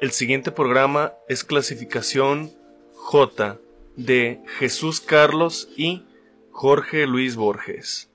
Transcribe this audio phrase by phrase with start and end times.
[0.00, 2.50] El siguiente programa es clasificación
[2.94, 3.58] J
[3.96, 6.04] de Jesús Carlos y
[6.52, 8.10] Jorge Luis Borges.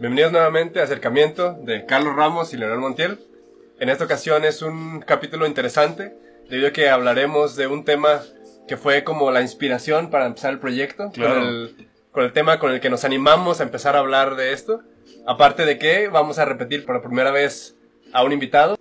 [0.00, 3.18] Bienvenidos nuevamente a Acercamiento de Carlos Ramos y Leonel Montiel.
[3.78, 6.14] En esta ocasión es un capítulo interesante,
[6.48, 8.22] debido a que hablaremos de un tema
[8.66, 11.34] que fue como la inspiración para empezar el proyecto, Claro.
[11.34, 14.52] con, el, con el tema con el que nos animamos a empezar a hablar de
[14.52, 14.82] esto.
[15.26, 17.76] Aparte de que vamos a repetir por primera vez
[18.12, 18.76] a un invitado,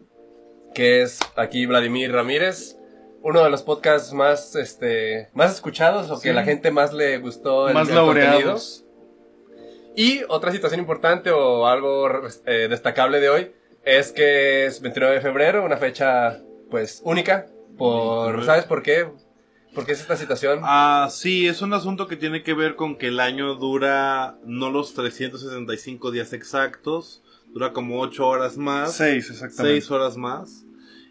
[0.74, 2.78] que es aquí Vladimir Ramírez,
[3.22, 6.24] uno de los podcasts más, este, más escuchados o Sí.
[6.30, 8.32] que la gente más le gustó el, Más el contenido.
[8.32, 8.86] laureados.
[9.96, 12.08] Y otra situación importante o algo
[12.46, 13.52] eh, destacable de hoy
[13.84, 17.48] es que es 29 de febrero, una fecha pues única.
[17.78, 18.46] Por, 29.
[18.46, 19.08] ¿Sabes por qué?
[19.74, 20.60] ¿Por qué es esta situación?
[20.64, 24.70] Ah, sí, es un asunto que tiene que ver con que el año dura no
[24.70, 27.22] los 365 días exactos,
[27.54, 29.82] dura como 8 horas más, Seis, exactamente.
[29.82, 30.66] 6 horas más,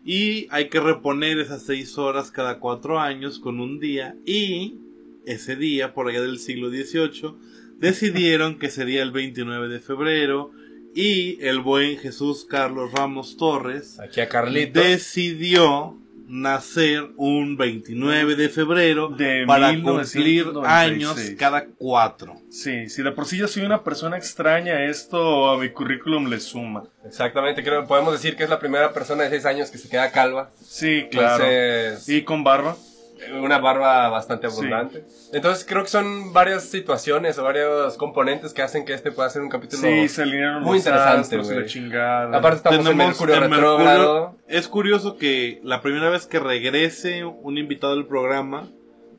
[0.05, 4.79] y hay que reponer esas 6 horas cada 4 años con un día, y
[5.27, 7.35] ese día, por allá del siglo XVIII,
[7.79, 10.53] decidieron que sería el 29 de febrero,
[10.95, 14.83] y el buen Jesús Carlos Ramos Torres Aquí a Carlitos.
[14.83, 15.97] decidió
[16.29, 20.45] nacer un 29 de febrero De para 1996.
[20.45, 22.41] cumplir años cada cuatro.
[22.51, 26.39] Sí, si de por sí yo soy una persona extraña, esto a mi currículum le
[26.41, 26.85] suma.
[27.05, 29.89] Exactamente, creo que podemos decir que es la primera persona de 6 años que se
[29.89, 30.51] queda calva.
[30.63, 31.45] Sí, claro.
[31.45, 32.77] Entonces, Y con barba.
[33.41, 35.05] Una barba bastante abundante.
[35.33, 39.43] Entonces creo que son varias situaciones o varios componentes que hacen que este pueda ser
[39.43, 42.37] un capítulo Sí, se alinearon muy interesante, la chingada.
[42.37, 44.37] Aparte estamos en Mercurio el retrógrado.
[44.47, 48.69] Es curioso que la primera vez que regrese un invitado del programa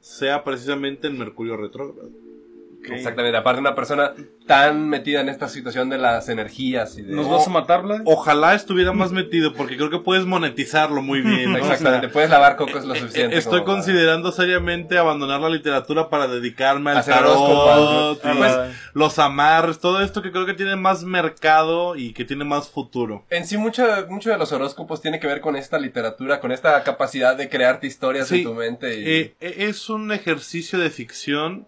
[0.02, 2.10] sea precisamente en Mercurio retrógrado.
[2.80, 2.90] Ok.
[2.92, 4.14] Exactamente, aparte una persona
[4.48, 7.14] tan metida en esta situación de las energías y de...
[7.14, 8.02] ¿Nos vas a matar, Vlad?
[8.06, 11.52] Ojalá estuviera más metido porque creo que puedes monetizarlo muy bien.
[11.52, 11.58] ¿no?
[11.60, 13.38] O sea, Exactamente, puedes lavar cocos lo suficiente.
[13.38, 18.38] Estoy como para- considerando seriamente abandonar la literatura para dedicarme al tarot, horóscopos, y.
[18.38, 18.56] Pues-
[18.94, 23.26] los amarres, todo esto que creo que tiene más mercado y que tiene más futuro.
[23.30, 26.82] En sí, mucho, mucho de los horóscopos tiene que ver con esta literatura, con esta
[26.84, 29.00] capacidad de crearte historias Sí, en tu mente.
[29.00, 29.04] Y...
[29.06, 31.68] Eh, eh, es un ejercicio de ficción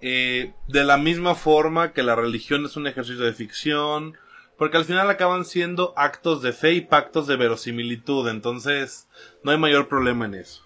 [0.00, 4.16] eh, de la misma forma que la religión es un ejercicio de ficción,
[4.58, 9.08] porque al final acaban siendo actos de fe y pactos de verosimilitud, entonces
[9.42, 10.62] no hay mayor problema en eso.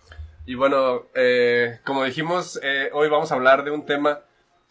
[0.46, 4.20] Y bueno, eh, como dijimos, eh, hoy vamos a hablar de un tema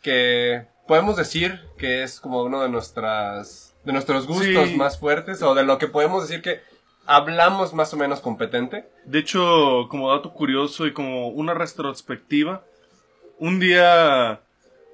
[0.01, 4.75] que podemos decir que es como uno de nuestras de nuestros gustos Sí.
[4.77, 6.61] más fuertes o de lo que podemos decir que
[7.05, 8.87] hablamos más o menos competente.
[9.05, 12.63] De hecho, como dato curioso y como una retrospectiva,
[13.39, 14.39] un día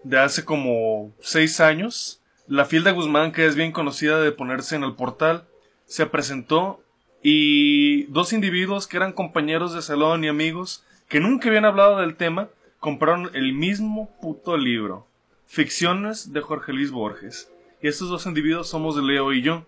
[0.04, 4.84] de hace como seis años, la Filda Guzmán, que es bien conocida de ponerse en
[4.84, 5.46] el portal,
[5.86, 6.82] se presentó
[7.22, 12.16] y dos individuos que eran compañeros de salón y amigos que nunca habían hablado del
[12.16, 12.50] tema,
[12.80, 15.08] compraron el mismo puto libro,
[15.48, 17.52] Ficciones de Jorge Luis Borges.
[17.82, 19.66] Y estos dos individuos somos Leo y yo.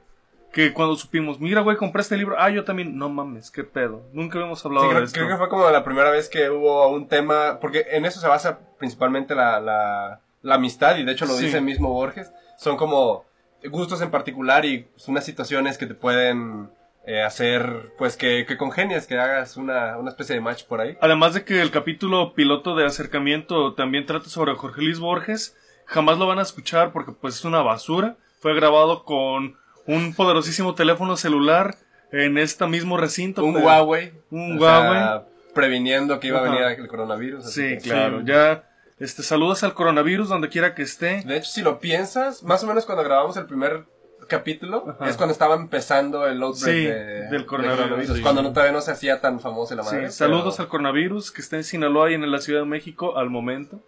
[0.51, 2.35] Que cuando supimos, mira, güey, compré este libro.
[2.37, 2.97] Ah, yo también.
[2.97, 4.03] No mames, qué pedo.
[4.11, 5.15] Nunca habíamos hablado Sí, de creo, esto.
[5.17, 8.27] creo que fue como la primera vez que hubo un tema, porque en eso se
[8.27, 11.45] basa principalmente la, la, la amistad, y de hecho lo Sí.
[11.45, 13.23] dice el mismo Borges, son como
[13.69, 16.69] gustos en particular y unas situaciones que te pueden
[17.05, 20.97] eh, hacer, pues que, que congenies, que hagas una, una especie de match por ahí.
[20.99, 26.17] Además de que el capítulo piloto de acercamiento también trata sobre Jorge Luis Borges, jamás
[26.17, 28.17] lo van a escuchar porque pues es una basura.
[28.39, 29.55] Fue grabado con
[29.87, 31.75] un poderosísimo teléfono celular
[32.11, 33.43] en este mismo recinto.
[33.43, 34.13] Un pero- Huawei.
[34.29, 35.21] Un o sea, Huawei.
[35.53, 37.45] previniendo que iba a venir el coronavirus.
[37.45, 38.21] así Sí, que- claro.
[38.25, 38.63] Ya,
[38.99, 41.23] este, saludos al coronavirus donde quiera que esté.
[41.25, 43.85] De hecho, si lo piensas, más o menos cuando grabamos el primer
[44.27, 45.09] capítulo, Ajá.
[45.09, 48.21] es cuando estaba empezando el outbreak Sí, de- del coronavirus, sí.
[48.21, 50.11] Cuando no, todavía no se hacía tan famosa la Sí, madre.
[50.11, 53.29] saludos pero- al coronavirus que está en Sinaloa y en la Ciudad de México al
[53.29, 53.81] momento.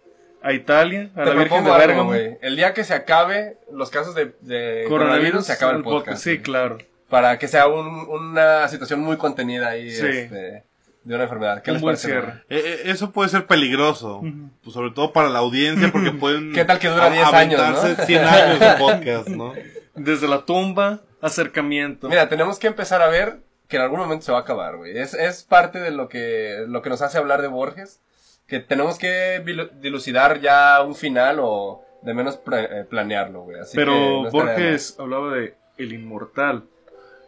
[0.44, 2.14] A Italia, a Te la Virgen de algo, Bérgamo.
[2.14, 6.22] El día que se acabe los casos de, de Coronavirus, se acaba el podcast.
[6.22, 6.78] Sí, claro.
[7.08, 10.06] Para que sea un- una situación muy contenida ahí Sí.
[10.06, 10.64] este,
[11.04, 11.62] de una enfermedad.
[11.62, 12.08] ¿Qué Un les buen parece?
[12.08, 12.26] cierre.
[12.26, 12.60] güey?
[12.60, 14.22] Eh, eh, eso puede ser peligroso,
[14.62, 17.60] pues sobre todo para la audiencia porque pueden ¿Qué tal que dura a- 10 años,
[17.60, 17.66] no?
[17.66, 19.52] aventarse 100 años de podcast, ¿no?
[19.94, 22.08] Desde la tumba, acercamiento.
[22.08, 23.38] Mira, tenemos que empezar a ver
[23.68, 24.98] que en algún momento se va a acabar, güey.
[24.98, 28.00] Es, es parte de lo que, lo que nos hace hablar de Borges.
[28.46, 29.42] Que tenemos que
[29.80, 33.58] dilucidar ya un final o de menos eh, planearlo, güey.
[33.60, 34.30] Así que Pero no.
[34.30, 36.64] Borges hablaba de el inmortal.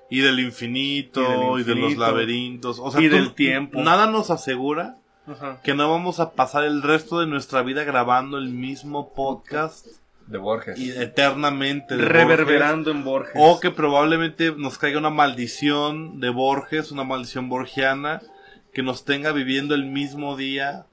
[0.08, 2.78] Y del infinito, Y de los laberintos.
[2.78, 3.80] O sea, Y tú- del tiempo.
[3.80, 5.60] Nada nos asegura Ajá.
[5.64, 9.86] que no vamos a pasar el resto de nuestra vida grabando el mismo podcast
[10.28, 10.78] De Borges.
[10.78, 12.12] y eternamente de Borges.
[12.12, 13.32] Reverberando en Borges.
[13.36, 18.22] O que probablemente nos caiga una maldición de Borges, una maldición borgiana,
[18.72, 20.86] que nos tenga viviendo el mismo día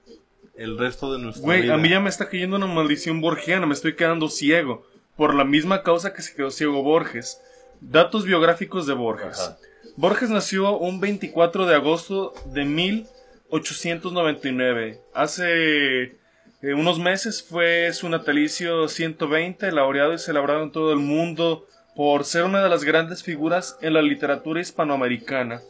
[0.55, 1.73] el resto de nuestra Güey, vida.
[1.73, 4.85] a mí ya me está cayendo una maldición borgiana, me estoy quedando ciego.
[5.15, 7.39] Por la misma causa que se quedó ciego Borges.
[7.81, 9.39] Datos biográficos de Borges.
[9.39, 9.57] Ajá.
[9.95, 14.99] Borges nació un 24 de agosto de 1899.
[15.13, 16.17] Hace
[16.63, 22.25] eh, unos meses fue su natalicio 120, laureado y celebrado en todo el mundo por
[22.25, 25.61] ser una de las grandes figuras en la literatura hispanoamericana.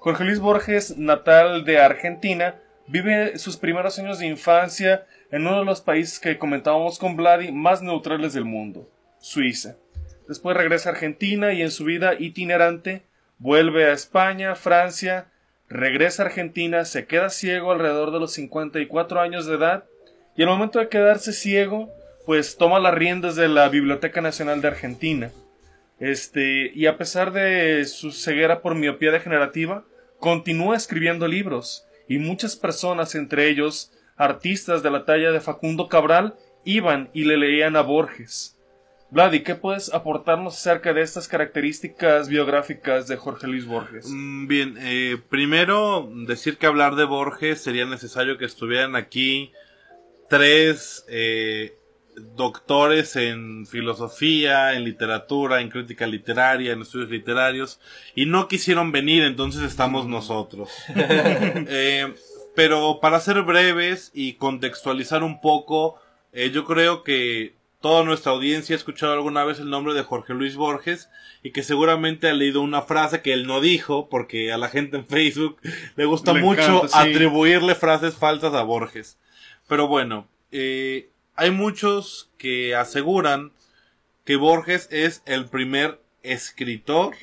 [0.00, 2.56] Jorge Luis Borges, natal de Argentina,
[2.88, 7.52] vive sus primeros años de infancia en uno de los países que comentábamos con Vladi
[7.52, 9.76] más neutrales del mundo, Suiza.
[10.26, 13.02] Después regresa a Argentina y en su vida itinerante
[13.38, 15.26] vuelve a España, Francia,
[15.68, 19.84] regresa a Argentina, se queda ciego alrededor de los 54 años de edad
[20.36, 21.90] y al momento de quedarse ciego,
[22.24, 25.30] pues toma las riendas de la Biblioteca Nacional de Argentina.
[25.98, 29.84] Este, y a pesar de su ceguera por miopía degenerativa,
[30.20, 36.34] continúa escribiendo libros y muchas personas, entre ellos artistas de la talla de Facundo Cabral,
[36.64, 38.58] iban y le leían a Borges.
[39.10, 44.06] Vladi, ¿qué puedes aportarnos acerca de estas características biográficas de Jorge Luis Borges?
[44.08, 49.52] Mm, Bien, eh, primero decir que hablar de Borges sería necesario que estuvieran aquí
[50.28, 51.77] tres eh,
[52.36, 57.80] doctores en filosofía, en literatura, en crítica literaria, en estudios literarios,
[58.14, 60.70] y no quisieron venir, entonces estamos nosotros.
[61.70, 62.14] Eh,
[62.54, 66.00] pero para ser breves y contextualizar un poco,
[66.32, 70.34] eh, yo creo que toda nuestra audiencia ha escuchado alguna vez el nombre de Jorge
[70.34, 71.08] Luis Borges
[71.42, 74.96] y que seguramente ha leído una frase que él no dijo porque a la gente
[74.96, 75.58] en Facebook
[75.96, 77.10] le gusta Le mucho encanta, sí.
[77.10, 79.18] atribuirle frases falsas a Borges.
[79.68, 83.52] Pero bueno, eh, hay muchos que aseguran
[84.24, 87.14] que Borges es el primer escritor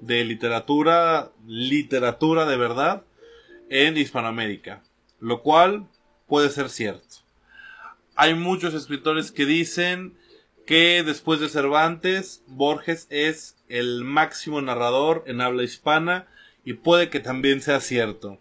[0.00, 3.04] de literatura, literatura de verdad
[3.68, 4.82] en Hispanoamérica,
[5.20, 5.86] lo cual
[6.26, 7.18] puede ser cierto.
[8.16, 10.18] Hay muchos escritores que dicen
[10.66, 16.26] que después de Cervantes, Borges es el máximo narrador en habla hispana
[16.64, 18.40] y puede que también sea cierto.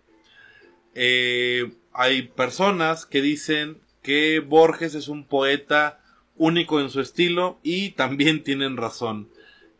[0.95, 3.79] Eh, hay personas que dicen
[4.09, 5.99] que Borges es un poeta
[6.35, 9.29] único en su estilo y también tienen razón.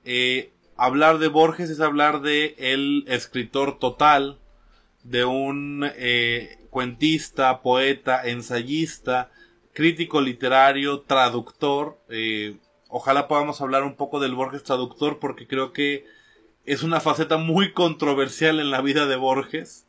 [0.06, 4.38] Eh, hablar de Borges es hablar de el escritor total,
[5.04, 9.32] de un eh, cuentista, poeta, ensayista,
[9.74, 11.98] crítico literario, traductor.
[12.10, 12.56] eh,
[12.88, 16.06] ojalá podamos hablar un poco del Borges traductor porque creo que
[16.66, 19.88] es una faceta muy controversial en la vida de Borges.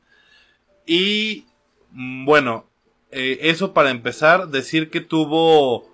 [0.87, 1.45] Y
[1.91, 2.70] mm, bueno,
[3.13, 5.89] eh, eso para empezar, decir que tuvo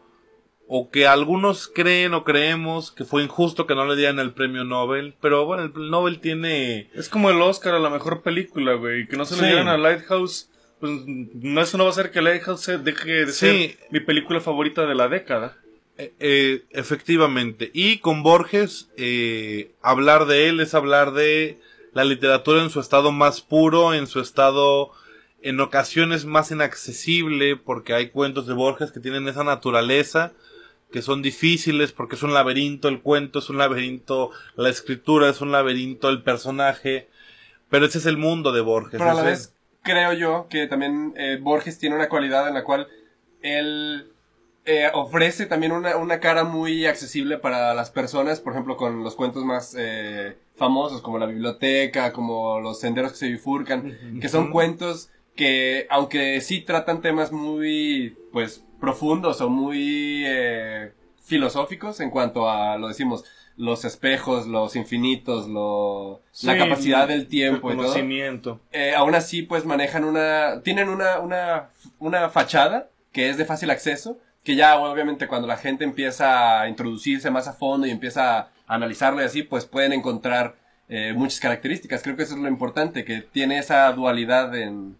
[0.68, 4.64] o que algunos creen o creemos que fue injusto que no le dieran el premio
[4.64, 9.06] Nobel, pero bueno, el Nobel tiene Es como el Oscar a la mejor película, güey.
[9.06, 9.40] Que no se Sí.
[9.42, 10.50] le dieran a Lighthouse.
[10.80, 13.46] Pues no, eso no va a hacer que Lighthouse se- deje de Sí.
[13.46, 15.56] ser mi película favorita de la década.
[15.98, 17.70] Eh, eh, efectivamente.
[17.72, 21.58] Y con Borges, eh, hablar de él es hablar de
[21.94, 24.90] la literatura en su estado más puro, en su estado
[25.42, 30.32] en ocasiones más inaccesible, porque hay cuentos de Borges que tienen esa naturaleza,
[30.90, 35.40] que son difíciles, porque es un laberinto el cuento, es un laberinto la escritura, es
[35.40, 37.08] un laberinto el personaje,
[37.68, 38.98] pero ese es el mundo de Borges.
[38.98, 42.64] Pero a la vez, creo yo que también eh, Borges tiene una cualidad en la
[42.64, 42.88] cual
[43.42, 44.10] él
[44.64, 49.14] eh, ofrece también una, una cara muy accesible para las personas, por ejemplo, con los
[49.14, 54.50] cuentos más eh, famosos, como La Biblioteca, como Los Senderos que se bifurcan, que son
[54.50, 62.48] cuentos que, aunque sí tratan temas muy, pues, profundos o muy eh, filosóficos en cuanto
[62.50, 63.24] a, lo decimos,
[63.56, 68.60] los espejos, los infinitos, lo, la capacidad del El tiempo y todo conocimiento.
[68.70, 73.70] eh, aún así pues manejan una tienen una, una una fachada que es de fácil
[73.70, 78.38] acceso que ya obviamente cuando la gente empieza a introducirse más a fondo y empieza
[78.38, 80.56] a analizarlo y así pues pueden encontrar
[80.90, 84.98] eh, muchas características creo que eso es lo importante que tiene esa dualidad en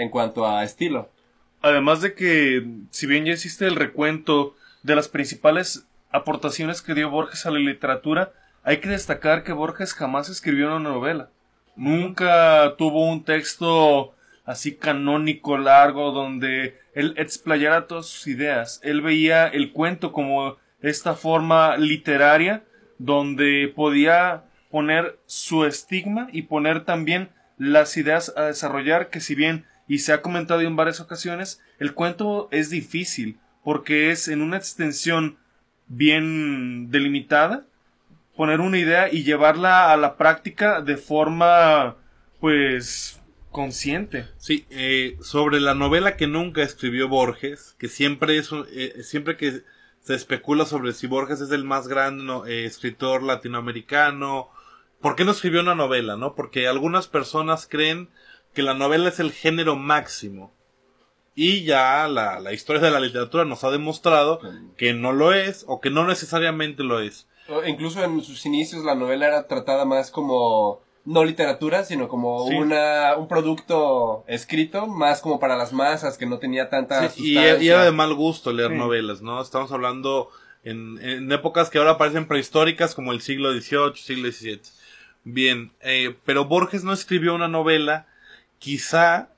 [0.00, 1.10] en cuanto a estilo
[1.62, 7.10] Además de que, si bien ya existe el recuento de las principales aportaciones que dio
[7.10, 11.28] Borges a la literatura, hay que destacar que Borges jamás escribió una novela.
[11.76, 14.14] Nunca tuvo un texto
[14.46, 18.80] así canónico, largo, donde él explayara todas sus ideas.
[18.82, 22.64] Él veía el cuento como esta forma literaria
[22.98, 27.28] donde podía poner su estigma y poner también
[27.58, 31.94] las ideas a desarrollar que si bien y se ha comentado en varias ocasiones, el
[31.94, 35.36] cuento es difícil porque es en una extensión
[35.88, 37.66] bien delimitada,
[38.36, 41.96] poner una idea y llevarla a la práctica de forma,
[42.38, 43.20] pues,
[43.50, 44.28] consciente.
[44.38, 49.64] Sí, eh, sobre la novela que nunca escribió Borges, que siempre es, eh, siempre que
[49.98, 54.50] se especula sobre si Borges es el más grande eh, escritor latinoamericano,
[55.00, 56.36] ¿por qué no escribió una novela, no?
[56.36, 58.08] Porque algunas personas creen
[58.54, 60.52] que la novela es el género máximo.
[61.34, 64.40] Y ya la, la historia de la literatura nos ha demostrado
[64.76, 67.26] que no lo es o que no necesariamente lo es.
[67.66, 73.16] Incluso en sus inicios la novela era tratada más como no literatura, sino como una,
[73.16, 77.92] un producto escrito, más como para las masas, que no tenía tanta y, era de
[77.92, 79.40] mal gusto leer novelas, ¿no?
[79.40, 80.30] Estamos hablando
[80.62, 84.60] en, en, épocas que ahora parecen prehistóricas, como el siglo XVIII, siglo XVII.
[85.24, 88.06] Bien, eh, pero Borges no escribió una novela,
[88.60, 89.30] quizá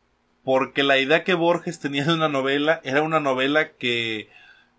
[0.45, 4.29] porque la idea que Borges tenía de una novela era una novela que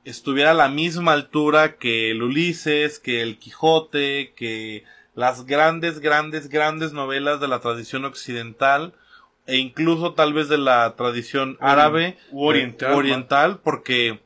[0.05, 4.83] estuviera a la misma altura que el Ulises, que el Quijote, que
[5.15, 8.93] las grandes, grandes, grandes novelas de la tradición occidental
[9.47, 14.19] e incluso tal vez de la tradición árabe o oriental, oriental porque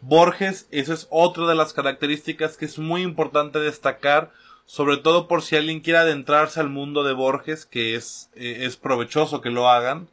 [0.00, 4.30] Borges, esa es otra de las características que es muy importante destacar,
[4.68, 8.76] sobre todo por si alguien quiere adentrarse al mundo de Borges, que es, eh, es
[8.76, 10.08] provechoso que lo hagan.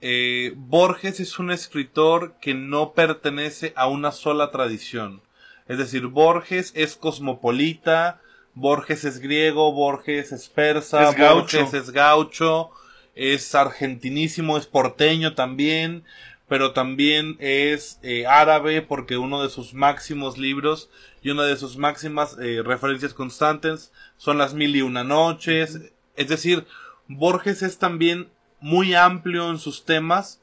[0.00, 5.22] Eh, Borges es un escritor que no pertenece a una sola tradición.
[5.68, 8.20] Es decir, Borges es cosmopolita,
[8.54, 12.70] Borges es griego, Borges es persa, Borges es gaucho,
[13.14, 16.02] es argentinísimo, es porteño también,
[16.48, 20.90] pero también es eh, árabe porque uno de sus máximos libros
[21.22, 25.80] y una de sus máximas eh, referencias constantes son las mil y una noches.
[26.14, 26.64] Es decir,
[27.08, 28.28] Borges es también
[28.60, 30.40] muy amplio en sus temas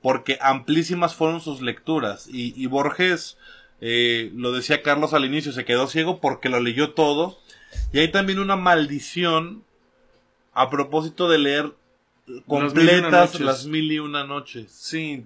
[0.00, 3.38] porque amplísimas fueron sus lecturas y, Borges,
[3.80, 7.38] eh, lo decía Carlos al inicio, se quedó ciego porque lo leyó todo
[7.92, 9.64] y hay también una maldición
[10.52, 11.72] a propósito de leer
[12.46, 14.70] completas las mil y una noches.
[14.72, 15.24] Sí,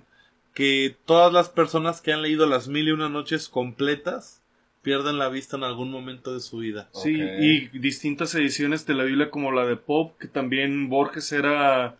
[0.58, 4.42] que todas las personas que han leído las mil y una noches completas
[4.82, 6.88] pierden la vista en algún momento de su vida.
[6.94, 11.94] Sí, y distintas ediciones de la Biblia como la de Pop, que también Borges era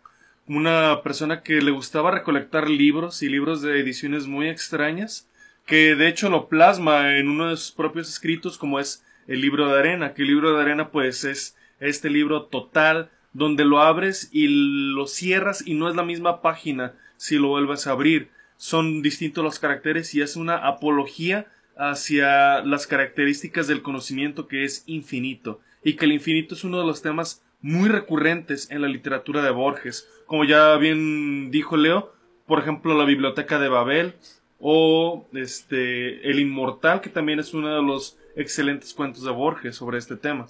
[0.45, 5.29] una persona que le gustaba recolectar libros y libros de ediciones muy extrañas,
[5.65, 9.69] que de hecho lo plasma en uno de sus propios escritos como es el libro
[9.69, 14.27] de arena, que el libro de arena pues es este libro total donde lo abres
[14.33, 14.47] y
[14.93, 18.37] lo cierras y no es la misma página si lo vuelves a abrir.
[18.59, 21.47] Son distintos los caracteres y es una apología
[21.77, 26.85] hacia las características del conocimiento que es infinito y que el infinito es uno de
[26.85, 30.09] los temas muy recurrentes en la literatura de Borges.
[30.25, 32.13] Como ya bien dijo Leo,
[32.47, 34.15] por ejemplo, la Biblioteca de Babel
[34.59, 39.99] o este El Inmortal, que también es uno de los excelentes cuentos de Borges sobre
[39.99, 40.47] este tema.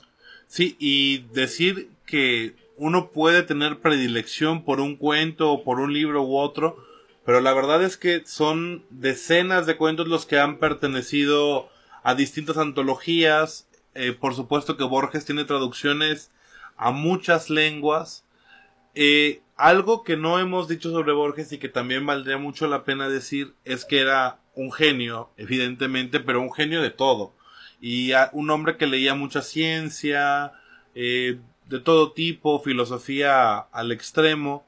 [0.47, 6.23] Sí, y decir que uno puede tener predilección por un cuento o por un libro
[6.23, 6.88] u otro,
[7.29, 11.69] pero la verdad es que son decenas de cuentos los que han pertenecido
[12.01, 13.69] a distintas antologías.
[13.93, 16.31] Eh, por supuesto que Borges tiene traducciones
[16.75, 18.25] a muchas lenguas.
[18.95, 23.07] Eh, algo que no hemos dicho sobre Borges y que también valdría mucho la pena
[23.07, 27.35] decir es que era un genio, evidentemente, pero un genio de todo.
[27.79, 30.53] Y un hombre que leía mucha ciencia,
[30.95, 34.65] eh, de todo tipo, filosofía al extremo,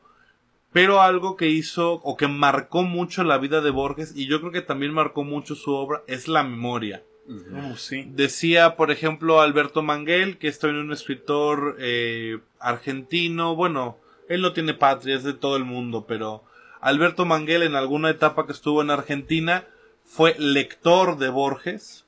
[0.72, 4.52] pero algo que hizo o que marcó mucho la vida de Borges y yo creo
[4.52, 7.04] que también marcó mucho su obra es la memoria.
[7.30, 7.76] Oh,
[8.08, 13.98] Decía, por ejemplo, Alberto Manguel, que estoy en un escritor eh, argentino, bueno,
[14.28, 16.44] él no tiene patria, es de todo el mundo, pero
[16.82, 19.66] Alberto Manguel en alguna etapa que estuvo en Argentina
[20.04, 22.06] fue lector de Borges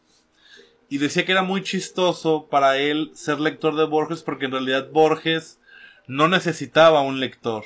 [0.89, 4.89] y decía que era muy chistoso para él ser lector de Borges porque en realidad
[4.91, 5.59] Borges
[6.07, 7.63] no necesitaba un lector.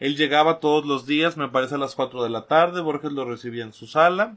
[0.00, 3.24] Él llegaba todos los días, me parece a las 4 de la tarde, Borges lo
[3.24, 4.36] recibía en su sala,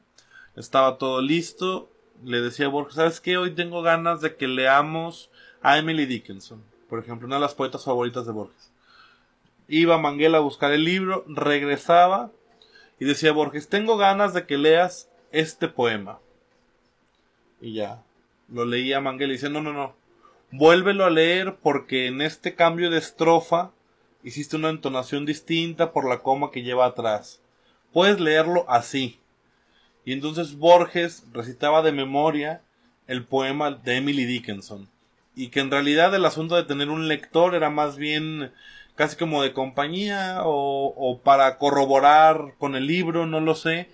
[0.55, 1.89] estaba todo listo,
[2.23, 3.37] le decía a Borges, ¿sabes qué?
[3.37, 5.29] Hoy tengo ganas de que leamos
[5.61, 8.71] a Emily Dickinson, por ejemplo, una de las poetas favoritas de Borges.
[9.67, 12.31] Iba Manguel a buscar el libro, regresaba
[12.99, 16.19] y decía Borges, tengo ganas de que leas este poema.
[17.61, 18.03] Y ya,
[18.49, 19.95] lo leía Manguel y dice, no, no, no,
[20.51, 23.71] vuélvelo a leer porque en este cambio de estrofa
[24.23, 27.41] hiciste una entonación distinta por la coma que lleva atrás.
[27.93, 29.19] Puedes leerlo así.
[30.05, 32.61] Y entonces Borges recitaba de memoria
[33.07, 34.89] el poema de Emily Dickinson.
[35.35, 38.51] Y que en realidad el asunto de tener un lector era más bien
[38.95, 43.89] casi como de compañía o, para corroborar con el libro, no lo sé.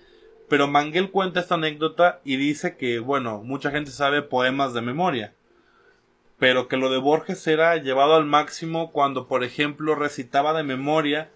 [0.48, 5.34] Pero Manguel cuenta esta anécdota y dice que, bueno, mucha gente sabe poemas de memoria.
[6.38, 11.30] Pero que lo de Borges era llevado al máximo cuando, por ejemplo, recitaba de memoria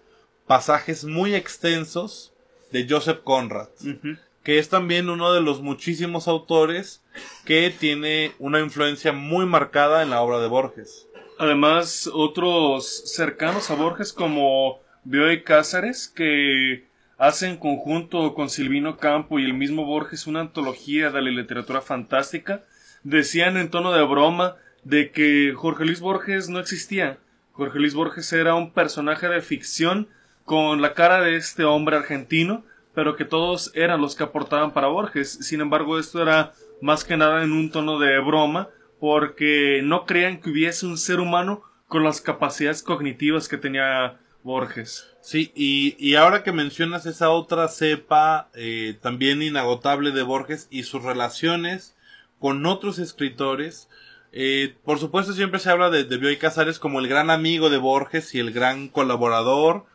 [0.47, 2.33] pasajes muy extensos
[2.71, 3.69] de Joseph Conrad,
[4.43, 7.03] que es también uno de los muchísimos autores
[7.45, 11.07] que tiene una influencia muy marcada en la obra de Borges.
[11.37, 19.39] Además, otros cercanos a Borges como Bioy Cázares, que hace en conjunto con Silvino Campo
[19.39, 22.63] y el mismo Borges una antología de la literatura fantástica,
[23.03, 27.19] decían en tono de broma de que Jorge Luis Borges no existía.
[27.53, 30.07] Jorge Luis Borges era un personaje de ficción
[30.45, 32.63] con la cara de este hombre argentino,
[32.93, 35.31] pero que todos eran los que aportaban para Borges.
[35.41, 40.39] Sin embargo, esto era más que nada en un tono de broma, porque no creían
[40.39, 45.09] que hubiese un ser humano con las capacidades cognitivas que tenía Borges.
[45.21, 50.83] Sí, y, y ahora que mencionas esa otra cepa eh, también inagotable de Borges y
[50.83, 51.95] sus relaciones
[52.39, 53.89] con otros escritores,
[54.33, 57.77] eh, por supuesto siempre se habla de, de Bioy Casares como el gran amigo de
[57.77, 59.85] Borges y el gran colaborador,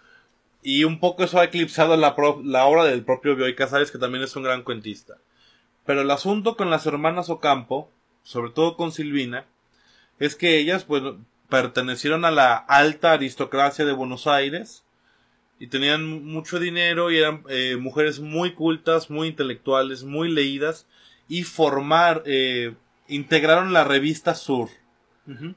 [0.62, 3.98] y un poco eso ha eclipsado la, pro- la obra del propio Bioy Casares, que
[3.98, 5.18] también es un gran cuentista.
[5.84, 7.90] Pero el asunto con las hermanas Ocampo,
[8.22, 9.44] sobre todo con Silvina,
[10.18, 11.02] es que ellas, pues,
[11.48, 14.84] pertenecieron a la alta aristocracia de Buenos Aires
[15.58, 20.86] y tenían mucho dinero y eran eh, mujeres muy cultas, muy intelectuales, muy leídas
[21.28, 22.74] y formar, eh,
[23.08, 24.68] integraron la revista Sur,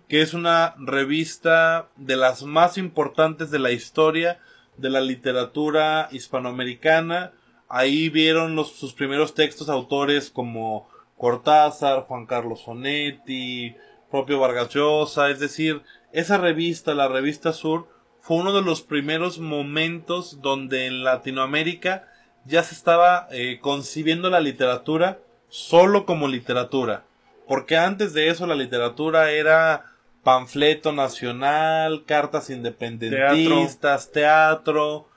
[0.10, 4.40] que es una revista de las más importantes de la historia
[4.78, 7.32] de la literatura hispanoamericana.
[7.70, 13.76] Ahí vieron los, sus primeros textos autores como Cortázar, Juan Carlos Onetti,
[14.10, 15.82] propio Vargas Llosa, es decir,
[16.12, 17.88] esa revista, la revista Sur,
[18.20, 22.08] fue uno de los primeros momentos donde en Latinoamérica
[22.46, 27.06] ya se estaba eh, concibiendo la literatura solo como literatura.
[27.52, 29.92] Porque antes de eso la literatura era
[30.24, 35.10] panfleto nacional, cartas independentistas, teatro.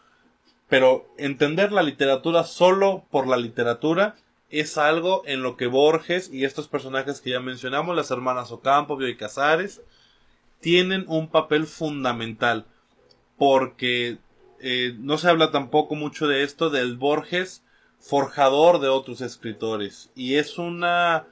[0.68, 4.16] Pero entender la literatura solo por la literatura
[4.50, 8.96] es algo en lo que Borges y estos personajes que ya mencionamos, las hermanas Ocampo,
[8.96, 9.80] Bioy Casares,
[10.58, 12.66] tienen un papel fundamental.
[13.38, 14.18] Porque
[14.58, 17.62] eh, no se habla tampoco mucho de esto del Borges
[18.00, 20.10] forjador de otros escritores.
[20.16, 21.28] Y es una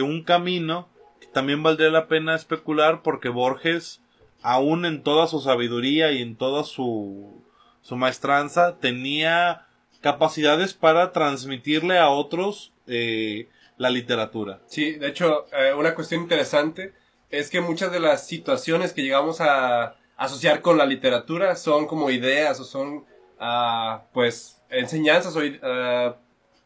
[0.00, 0.88] un camino
[1.20, 4.00] que también valdría la pena especular porque Borges,
[4.42, 7.42] aún en toda su sabiduría y en toda su,
[7.82, 9.66] su maestranza, tenía
[10.00, 14.60] capacidades para transmitirle a otros eh, la literatura.
[14.66, 16.92] Sí, de hecho, eh, una cuestión interesante
[17.30, 22.10] es que muchas de las situaciones que llegamos a asociar con la literatura son como
[22.10, 23.04] ideas o son,
[23.40, 26.16] ah, pues, enseñanzas o ah,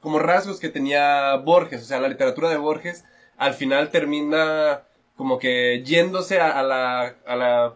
[0.01, 1.83] como rasgos que tenía Borges.
[1.83, 3.05] O sea, la literatura de Borges
[3.37, 4.83] al final termina
[5.17, 7.75] como que yéndose a, la, a la,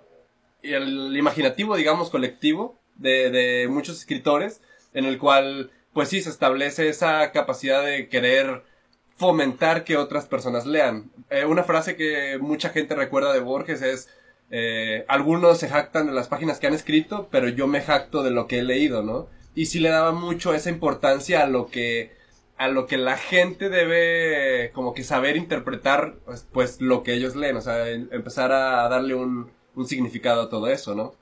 [0.63, 4.61] el imaginativo, digamos, colectivo de, de muchos escritores,
[4.93, 8.63] en el cual, pues sí, se establece esa capacidad de querer
[9.17, 11.11] fomentar que otras personas lean.
[11.31, 14.09] Eh, una frase que mucha gente recuerda de Borges es,
[14.51, 18.31] eh, algunos se jactan de las páginas que han escrito, pero yo me jacto de
[18.31, 19.29] lo que he leído, ¿no?
[19.55, 22.13] Y sí le daba mucho esa importancia a lo que,
[22.61, 27.35] a lo que la gente debe como que saber interpretar, pues, pues lo que ellos
[27.35, 31.15] leen, o sea, em- empezar a darle un, un significado a todo eso, ¿no?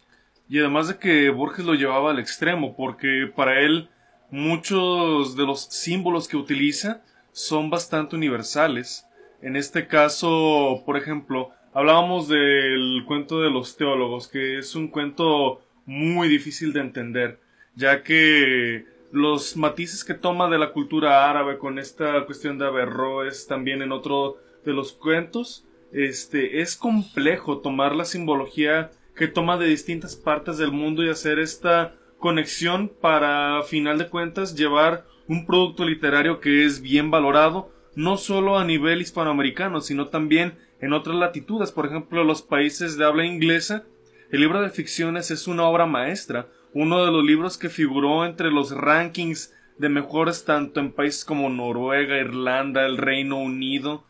[0.49, 3.89] Y además de que Borges lo llevaba al extremo, porque para él
[4.33, 9.07] muchos de los símbolos que utiliza son bastante universales.
[9.41, 15.63] En este caso, por ejemplo, hablábamos del cuento de los teólogos, que es un cuento
[15.87, 17.39] muy difícil de entender,
[17.77, 23.47] ya que los matices que toma de la cultura árabe con esta cuestión de Averroes
[23.47, 29.67] también en otro de los cuentos, este es complejo tomar la simbología que toma de
[29.67, 35.47] distintas partes del mundo y hacer esta conexión para, a final de cuentas, llevar un
[35.47, 41.17] producto literario que es bien valorado, no solo a nivel hispanoamericano, sino también en otras
[41.17, 43.85] latitudes, por ejemplo, los países de habla inglesa.
[44.31, 48.51] El libro de ficciones es una obra maestra, uno de los libros que figuró entre
[48.51, 54.05] los rankings de mejores tanto en países como Noruega, Irlanda, el Reino Unido.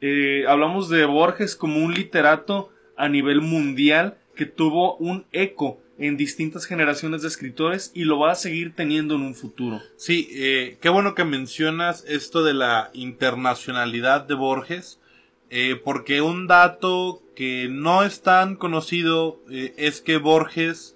[0.00, 6.18] Eh, hablamos de Borges como un literato a nivel mundial que tuvo un eco en
[6.18, 9.80] distintas generaciones de escritores y lo va a seguir teniendo en un futuro.
[9.96, 15.00] Sí, eh, qué bueno que mencionas esto de la internacionalidad de Borges,
[15.48, 20.95] eh, porque un dato que no es tan conocido es que Borges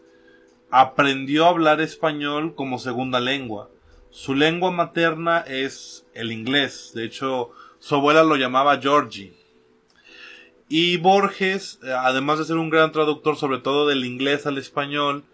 [0.71, 3.71] aprendió a hablar español como segunda lengua.
[4.11, 6.93] Su lengua materna es el inglés.
[6.95, 9.35] De hecho, su abuela lo llamaba Georgie.
[10.69, 15.25] Y Borges, eh, además de ser un gran traductor, sobre todo del inglés al español,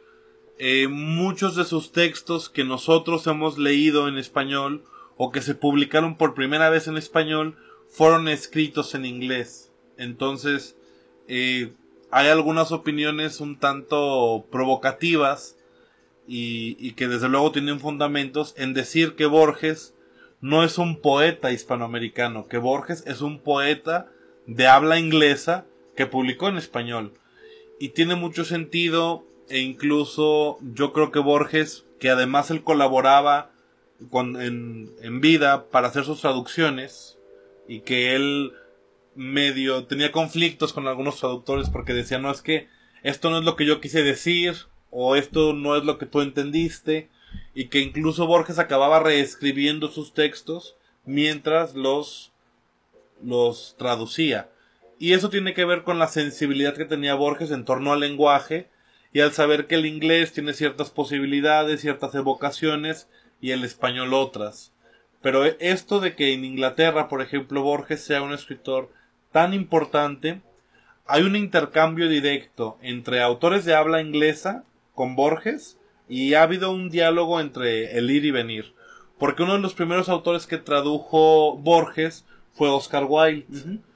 [0.58, 4.84] eh, muchos de sus textos que nosotros hemos leído en español
[5.18, 7.56] o que se publicaron por primera vez en español
[7.88, 9.72] fueron escritos en inglés.
[9.98, 10.76] Entonces,
[11.28, 11.72] eh,
[12.10, 15.56] hay algunas opiniones un tanto provocativas
[16.26, 19.94] y, que desde luego tienen fundamentos en decir que Borges
[20.40, 24.08] no es un poeta hispanoamericano, que Borges es un poeta
[24.46, 27.14] de habla inglesa que publicó en español.
[27.78, 33.50] Y tiene mucho sentido e incluso yo creo que Borges, que además él colaboraba
[34.10, 37.18] con, en, en vida para hacer sus traducciones
[37.68, 38.52] y que él
[39.16, 42.68] medio tenía conflictos con algunos traductores porque decía no es que
[43.02, 44.54] esto no es lo que yo quise decir
[44.90, 47.08] o esto no es lo que tú entendiste
[47.54, 52.32] y que incluso Borges acababa reescribiendo sus textos mientras los
[53.22, 54.50] los traducía.
[54.98, 58.68] Y eso tiene que ver con la sensibilidad que tenía Borges en torno al lenguaje
[59.12, 63.08] y al saber que el inglés tiene ciertas posibilidades, ciertas evocaciones
[63.40, 64.72] y el español otras.
[65.22, 68.90] Pero esto de que en Inglaterra, por ejemplo, Borges sea un escritor
[69.32, 70.40] tan importante,
[71.06, 76.90] hay un intercambio directo entre autores de habla inglesa con Borges y ha habido un
[76.90, 78.74] diálogo entre el ir y venir.
[79.18, 83.46] Porque uno de los primeros autores que tradujo Borges fue Oscar Wilde.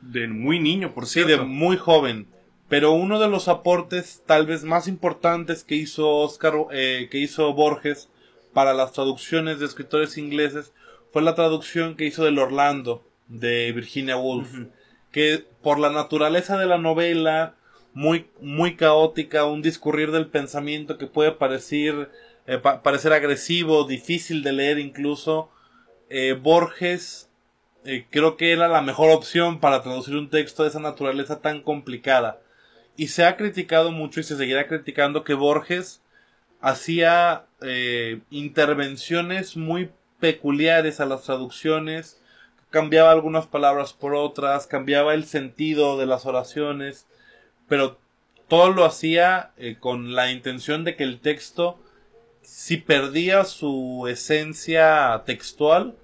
[0.01, 1.31] De muy niño, por Sí, cierto.
[1.45, 2.27] de muy joven.
[2.69, 7.53] Pero uno de los aportes tal vez más importantes que hizo Oscar, eh, que hizo
[7.53, 8.09] Borges
[8.53, 10.73] para las traducciones de escritores ingleses
[11.13, 14.53] fue la traducción que hizo del Orlando de Virginia Woolf,
[15.13, 17.55] que por la naturaleza de la novela
[17.93, 22.11] muy muy caótica, un discurrir del pensamiento que puede parecer
[22.47, 25.51] eh, pa- parecer agresivo, difícil de leer incluso,
[26.09, 27.29] eh, Borges
[27.85, 31.63] eh, creo que era la mejor opción para traducir un texto de esa naturaleza tan
[31.63, 32.41] complicada.
[32.97, 36.03] Y se ha criticado mucho y se seguirá criticando que Borges
[36.61, 37.47] hacía
[38.31, 42.20] intervenciones muy peculiares a las traducciones,
[42.71, 47.07] cambiaba algunas palabras por otras, cambiaba el sentido de las oraciones,
[47.69, 47.99] pero
[48.49, 51.79] todo lo hacía eh, con la intención de que el texto,
[52.43, 55.97] si perdía su esencia textual,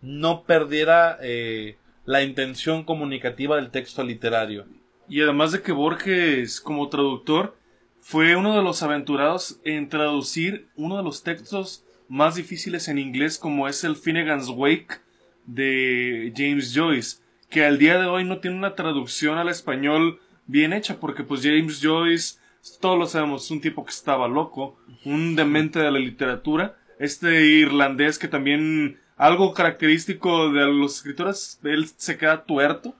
[0.00, 4.66] no perdiera eh, la intención comunicativa del texto literario.
[5.08, 7.56] Y además de que Borges, como traductor,
[8.00, 13.38] fue uno de los aventurados en traducir uno de los textos más difíciles en inglés,
[13.38, 15.00] como es el Finnegan's Wake
[15.46, 17.18] de James Joyce,
[17.50, 21.42] que al día de hoy no tiene una traducción al español bien hecha, porque pues
[21.42, 22.38] James Joyce,
[22.80, 27.44] todos lo sabemos, es un tipo que estaba loco, un demente de la literatura, este
[27.46, 32.96] irlandés que también algo característico de los escritores, él se queda tuerto,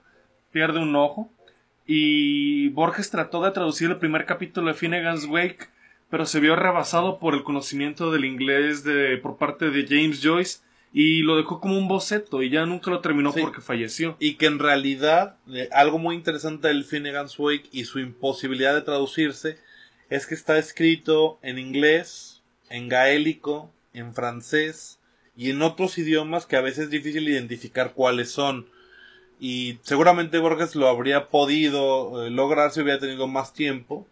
[0.51, 1.29] pierde un ojo.
[1.85, 5.67] Y Borges trató de traducir el primer capítulo de Finnegan's Wake,
[6.09, 10.59] pero se vio rebasado por el conocimiento del inglés de, por parte de James Joyce
[10.95, 13.41] y lo dejó como un boceto y ya nunca lo terminó Sí.
[13.41, 14.15] porque falleció.
[14.19, 18.81] Y que en realidad eh, algo muy interesante del Finnegan's Wake y su imposibilidad de
[18.83, 19.57] traducirse
[20.09, 24.99] es que está escrito en inglés, en gaélico, en francés
[25.35, 28.67] y en otros idiomas que a veces es difícil identificar cuáles son.
[29.39, 34.07] Y seguramente Borges lo habría podido eh, lograr si hubiera tenido más tiempo.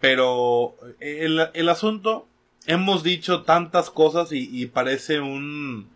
[0.00, 2.28] Pero el, el asunto,
[2.66, 5.90] hemos dicho tantas cosas y, y parece un,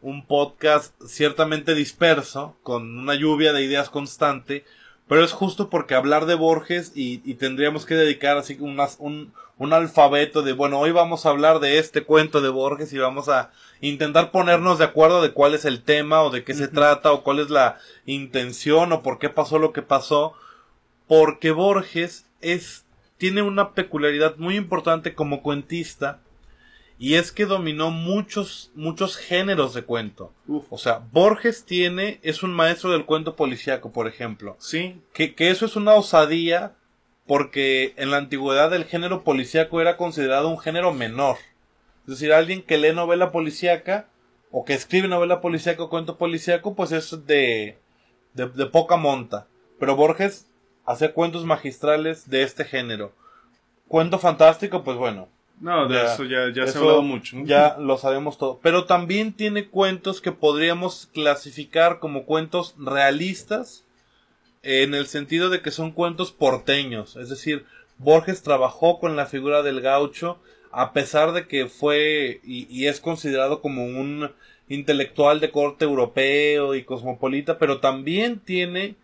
[0.00, 4.64] un podcast ciertamente disperso, con una lluvia de ideas constante,
[5.08, 9.32] pero es justo porque hablar de Borges y, y tendríamos que dedicar así unas, un,
[9.58, 13.28] un alfabeto de, bueno, hoy vamos a hablar de este cuento de Borges y vamos
[13.28, 13.50] a
[13.80, 17.22] intentar ponernos de acuerdo de cuál es el tema o de qué se trata o
[17.22, 20.34] cuál es la intención o por qué pasó lo que pasó,
[21.06, 22.84] porque Borges es,
[23.18, 26.20] tiene una peculiaridad muy importante como cuentista
[26.98, 30.32] y es que dominó muchos, muchos géneros de cuento.
[30.70, 34.56] O sea, Borges tiene, es un maestro del cuento policíaco, por ejemplo.
[34.58, 36.74] Sí, Que, que eso es una osadía
[37.26, 41.36] porque en la antigüedad el género policíaco era considerado un género menor.
[42.04, 44.08] Es decir, alguien que lee novela policíaca
[44.50, 47.78] o que escribe novela policíaca o cuento policíaco, pues es de,
[48.32, 49.48] de, de poca monta.
[49.78, 50.46] Pero Borges
[50.86, 53.12] hace cuentos magistrales de este género.
[53.88, 55.28] Cuento fantástico, pues bueno,
[55.60, 57.36] no, de Ya, eso ya, ya se ha hablado mucho.
[57.44, 58.58] Ya lo sabemos todo.
[58.62, 63.84] Pero también tiene cuentos que podríamos clasificar como cuentos realistas
[64.62, 67.16] en el sentido de que son cuentos porteños.
[67.16, 67.64] Es decir,
[67.98, 70.38] Borges trabajó con la figura del gaucho
[70.72, 74.32] a pesar de que fue y, y es considerado como un
[74.68, 78.96] intelectual de corte europeo y cosmopolita, pero también tiene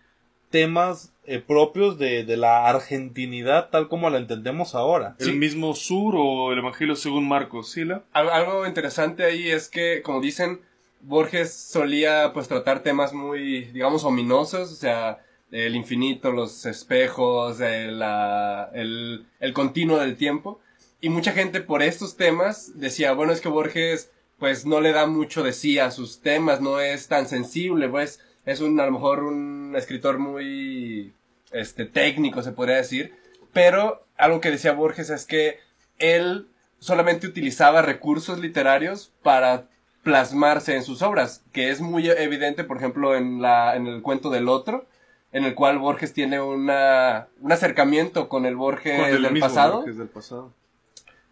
[0.53, 5.17] temas eh, propios de, de la argentinidad tal como la entendemos ahora.
[5.19, 7.85] El mismo sur o el Evangelio según Marcos, ¿sí?
[7.85, 8.05] la?
[8.13, 10.61] Al- Algo interesante ahí es que, como dicen,
[11.01, 15.19] Borges solía pues tratar temas muy, digamos, ominosos, o sea,
[15.51, 20.61] el infinito, los espejos, el, la- el, el continuo del tiempo.
[21.01, 25.07] Y mucha gente por estos temas decía, bueno, es que Borges pues no le da
[25.07, 28.93] mucho de sí a sus temas, no es tan sensible, pues es un, a lo
[28.93, 31.15] mejor un escritor muy,
[31.53, 33.15] este, técnico, se podría decir.
[33.53, 35.59] Pero algo que decía Borges es que
[35.99, 39.69] él solamente utilizaba recursos literarios para
[40.03, 44.31] plasmarse en sus obras, que es muy evidente, por ejemplo, en la, en el cuento
[44.31, 44.87] del otro,
[45.31, 49.79] en el cual Borges tiene una, un acercamiento con el Borges Con el del pasado,
[49.79, 50.53] Borges del pasado.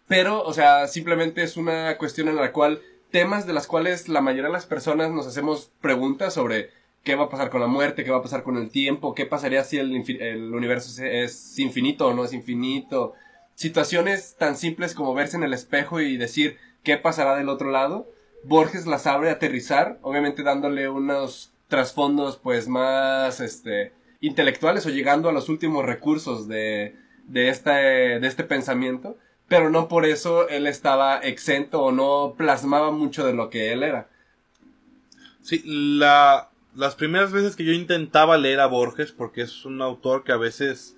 [0.07, 4.21] pero, o sea, simplemente es una cuestión en la cual temas de las cuales la
[4.21, 6.71] mayoría de las personas nos hacemos preguntas sobre
[7.03, 9.25] qué va a pasar con la muerte, qué va a pasar con el tiempo, qué
[9.25, 13.13] pasaría si el, el universo es, infinito o no es infinito.
[13.55, 18.07] Situaciones tan simples como verse en el espejo y decir qué pasará del otro lado.
[18.43, 25.31] Borges las sabe aterrizar, obviamente dándole unos trasfondos pues más este intelectuales o llegando a
[25.31, 26.95] los últimos recursos de,
[27.27, 32.91] de este, de este pensamiento, pero no por eso él estaba exento o no plasmaba
[32.91, 34.07] mucho de lo que él era.
[35.41, 40.23] Sí, la, las primeras veces que yo intentaba leer a Borges, porque es un autor
[40.23, 40.95] que a veces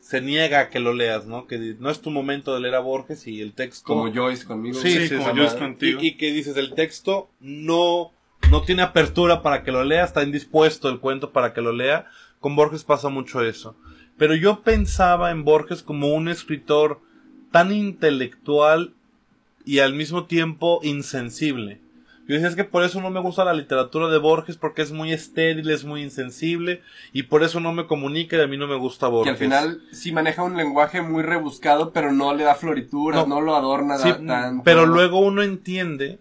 [0.00, 1.46] se niega a que lo leas, ¿no?
[1.46, 3.84] Que no es tu momento de leer a Borges y el texto...
[3.86, 4.78] Como Joyce conmigo.
[4.80, 6.00] Sí, Sí, sí, como yo es y- contigo.
[6.02, 8.12] Y, que dices, el texto no,
[8.50, 12.06] no tiene apertura para que lo lea, está indispuesto el cuento para que lo lea.
[12.40, 13.76] Con Borges pasa mucho eso.
[14.16, 17.00] Pero yo pensaba en Borges como un escritor
[17.50, 18.94] tan intelectual
[19.64, 21.80] y al mismo tiempo insensible.
[22.28, 24.92] Yo decía, es que por eso no me gusta la literatura de Borges, porque es
[24.92, 26.82] muy estéril, es muy insensible,
[27.14, 29.32] y por eso no me comunica y a mí no me gusta Que Borges.
[29.32, 33.36] al final sí maneja un lenguaje muy rebuscado, pero no le da florituras, No.
[33.36, 34.62] no, lo adorna Sí, tanto.
[34.62, 36.18] pero luego uno entiende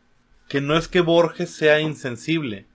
[0.48, 2.66] que no es que Borges sea insensible,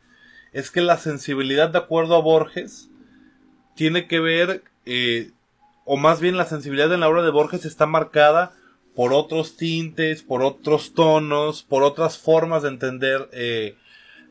[0.53, 2.91] es que la sensibilidad de acuerdo a Borges
[3.75, 5.31] tiene que ver, eh,
[5.87, 8.53] o más bien la sensibilidad en la obra de Borges está marcada
[8.95, 13.77] por otros tintes, por otros tonos, por otras formas de entender eh,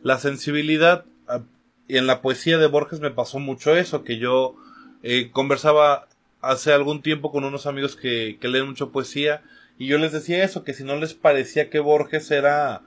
[0.04, 1.06] la sensibilidad.
[1.28, 1.42] Ah,
[1.88, 4.56] Y en la poesía de Borges me pasó mucho eso, que yo
[5.04, 6.08] eh, conversaba
[6.42, 9.44] hace algún tiempo con unos amigos que, que leen mucho poesía
[9.82, 12.84] y yo les decía eso, que si no les parecía que Borges era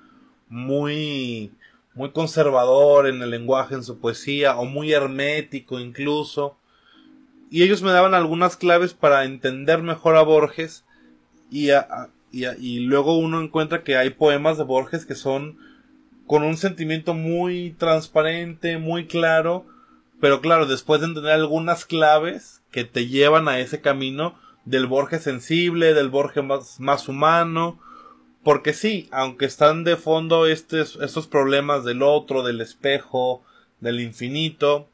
[0.49, 1.51] muy,
[1.95, 6.57] muy conservador en el lenguaje, en su poesía, o muy hermético incluso.
[7.51, 10.85] Y ellos me daban algunas claves para entender mejor a Borges
[11.51, 15.59] y, a- y, y luego uno encuentra que hay poemas de Borges que son
[16.27, 19.67] con un sentimiento muy transparente, muy claro,
[20.21, 25.23] pero claro, después de entender algunas claves que te llevan a ese camino del Borges
[25.23, 27.79] sensible, del Borges más, más humano,
[28.43, 33.43] porque sí, aunque están de fondo estos, estos problemas del otro, del espejo,
[33.81, 34.89] del infinito,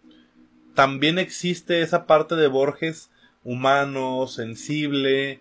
[0.75, 3.11] también existe esa parte de Borges
[3.45, 5.41] humano, sensible,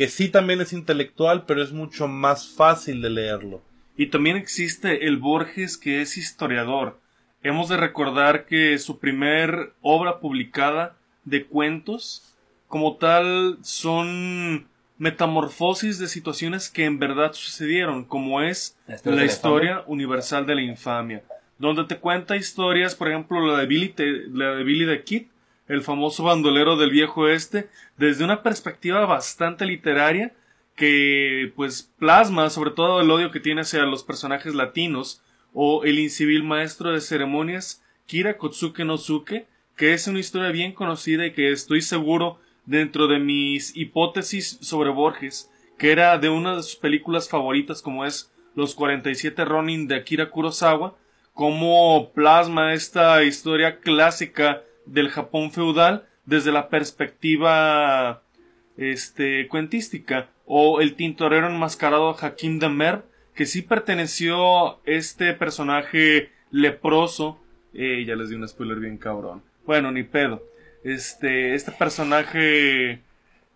[0.00, 3.60] que sí también es intelectual, pero es mucho más fácil de leerlo.
[3.98, 6.98] Y también existe el Borges que es historiador.
[7.42, 12.34] Hemos de recordar que su primer obra publicada de cuentos,
[12.66, 19.84] como tal, son metamorfosis de situaciones que en verdad sucedieron, como es La historia la
[19.86, 21.22] universal de la infamia,
[21.58, 25.24] donde te cuenta historias, por ejemplo, la de Billy, te- la de Billy the Kid,
[25.70, 30.34] el famoso bandolero del viejo este, desde una perspectiva bastante literaria,
[30.74, 35.98] que pues plasma sobre todo el odio que tiene hacia los personajes latinos o el
[35.98, 41.32] incivil maestro de ceremonias Kira Kotsuke no Suke que es una historia bien conocida y
[41.32, 46.76] que estoy seguro dentro de mis hipótesis sobre Borges que era de una de sus
[46.76, 50.96] películas favoritas como es Los 47 Ronin de Akira Kurosawa
[51.34, 58.22] cómo plasma esta historia clásica del Japón feudal desde la perspectiva
[58.76, 63.02] este, cuentística, o el tintorero enmascarado Hakim Damer,
[63.34, 67.40] que sí perteneció este personaje leproso,
[67.72, 70.42] eh, ya les di un spoiler bien cabrón, bueno, ni pedo,
[70.82, 73.00] este, este personaje,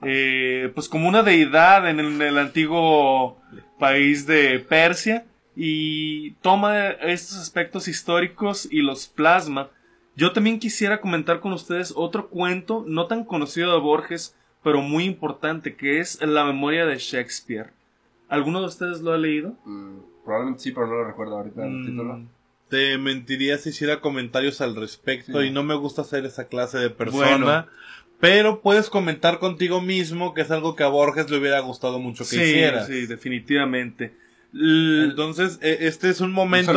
[0.02, 3.40] eh, pues como una deidad en el, en el antiguo
[3.78, 5.24] país de Persia,
[5.56, 9.70] y toma estos aspectos históricos y los plasma.
[10.16, 15.04] Yo también quisiera comentar con ustedes otro cuento no tan conocido de Borges, pero muy
[15.04, 17.70] importante, que es La memoria de Shakespeare.
[18.28, 19.54] ¿Alguno de ustedes lo ha leído?
[19.64, 22.20] Mm, probablemente sí, pero no lo recuerdo ahorita el Mm, título.
[22.68, 25.48] Te mentiría si hiciera comentarios al respecto Sí.
[25.48, 27.36] y no me gusta ser esa clase de persona.
[27.36, 27.66] Bueno.
[28.20, 32.24] Pero puedes comentar contigo mismo que es algo que a Borges le hubiera gustado mucho
[32.24, 32.86] que sí, hiciera.
[32.86, 34.14] sí, definitivamente.
[34.56, 36.72] Entonces, e- este es un momento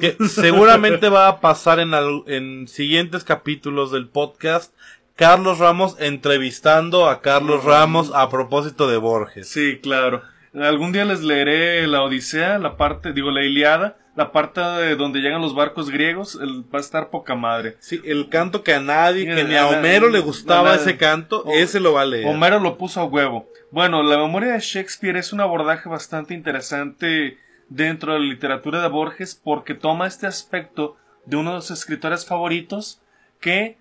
[0.00, 4.74] que seguramente va a pasar en, al- en siguientes capítulos del podcast.
[5.16, 9.48] Carlos Ramos entrevistando a Carlos Ramos a propósito de Borges.
[9.48, 10.22] Sí, claro.
[10.54, 15.20] Algún día les leeré la Odisea, la parte, digo, la Iliada, la parte de donde
[15.20, 17.76] llegan los barcos griegos, el- va a estar poca madre.
[17.78, 21.52] Sí, el canto que a nadie, que ni a Homero le gustaba ese canto, O-
[21.54, 22.26] ese lo va a leer.
[22.26, 23.48] Homero lo puso a huevo.
[23.70, 28.88] Bueno, la memoria de Shakespeare es un abordaje bastante interesante dentro de la literatura de
[28.88, 33.00] Borges porque toma este aspecto de uno de sus escritores favoritos
[33.40, 33.76] que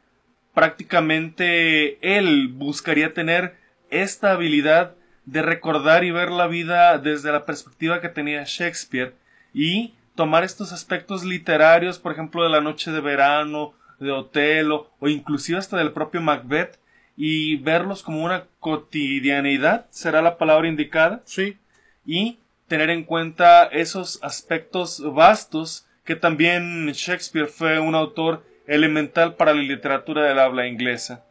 [0.53, 3.55] prácticamente él buscaría tener
[3.89, 9.15] esta habilidad de recordar y ver la vida desde la perspectiva que tenía Shakespeare
[9.53, 15.07] y tomar estos aspectos literarios, por ejemplo, de la noche de verano, de Otelo o
[15.07, 16.77] inclusive hasta del propio Macbeth
[17.15, 21.57] y verlos como una cotidianidad, será la palabra indicada, Sí.
[22.05, 29.53] y tener en cuenta esos aspectos vastos que también Shakespeare fue un autor elemental para
[29.53, 31.23] la literatura del habla inglesa.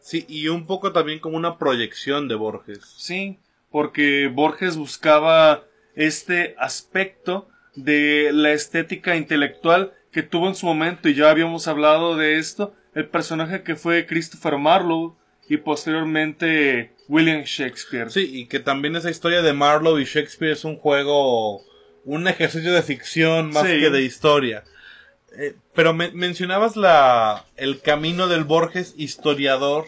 [0.00, 2.94] Sí, y un poco también como una proyección de Borges.
[2.96, 3.38] Sí,
[3.70, 5.64] porque Borges buscaba
[5.96, 12.16] este aspecto de la estética intelectual que tuvo en su momento, y ya habíamos hablado
[12.16, 15.16] de esto, el personaje que fue Christopher Marlowe
[15.48, 18.10] y posteriormente William Shakespeare.
[18.10, 21.62] Sí, y que también esa historia de Marlowe y Shakespeare es un juego,
[22.04, 23.80] un ejercicio de ficción más Sí.
[23.80, 24.62] que de historia.
[25.36, 29.86] Eh, pero me- mencionabas la, el camino del Borges historiador.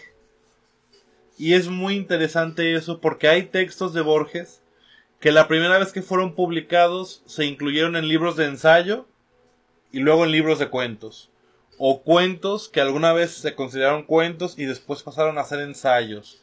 [1.39, 4.61] Y es muy interesante eso porque hay textos de Borges
[5.21, 9.07] que la primera vez que fueron publicados se incluyeron en libros de ensayo
[9.93, 11.31] y luego en libros de cuentos.
[11.79, 16.43] O cuentos que alguna vez se consideraron cuentos y después pasaron a ser ensayos.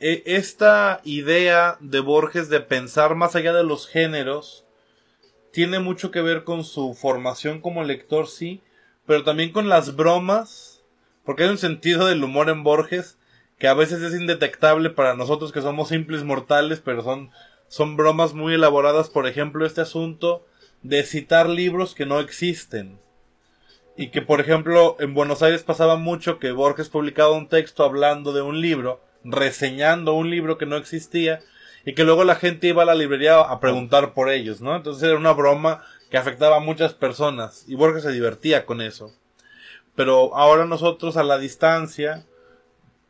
[0.00, 4.64] E- esta idea de Borges de pensar más allá de los géneros
[5.52, 8.62] tiene mucho que ver con su formación como lector, sí,
[9.06, 10.82] pero también con las bromas,
[11.24, 13.18] porque hay un sentido del humor en Borges
[13.58, 17.30] que a veces es indetectable para nosotros que somos simples mortales, pero son,
[17.72, 20.44] son bromas muy elaboradas, por ejemplo, este asunto
[20.82, 23.00] de citar libros que no existen.
[23.96, 28.34] Y que, por ejemplo, en Buenos Aires pasaba mucho que Borges publicaba un texto hablando
[28.34, 31.40] de un libro, reseñando un libro que no existía,
[31.86, 34.76] y que luego la gente iba a la librería a preguntar por ellos, ¿no?
[34.76, 39.14] Entonces era una broma que afectaba a muchas personas, y Borges se divertía con eso.
[39.94, 42.26] Pero ahora nosotros a la distancia,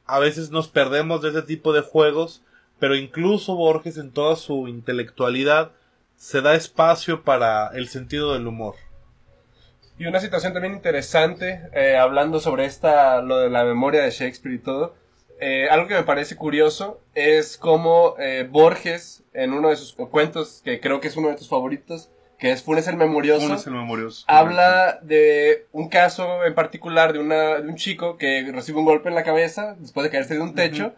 [0.06, 2.44] a veces nos perdemos de ese tipo de juegos,
[2.82, 5.70] pero incluso Borges en toda su intelectualidad
[6.16, 8.74] se da espacio para el sentido del humor.
[10.00, 14.56] Y una situación también interesante, eh, hablando sobre esta, lo de la memoria de Shakespeare
[14.56, 14.96] y todo,
[15.40, 20.60] eh, algo que me parece curioso es cómo eh, Borges, en uno de sus cuentos,
[20.64, 24.24] que creo que es uno de tus favoritos, que es Funes el Memorioso, el memorioso.
[24.26, 29.08] habla de un caso en particular de, una, de un chico que recibe un golpe
[29.08, 30.96] en la cabeza después de caerse de un techo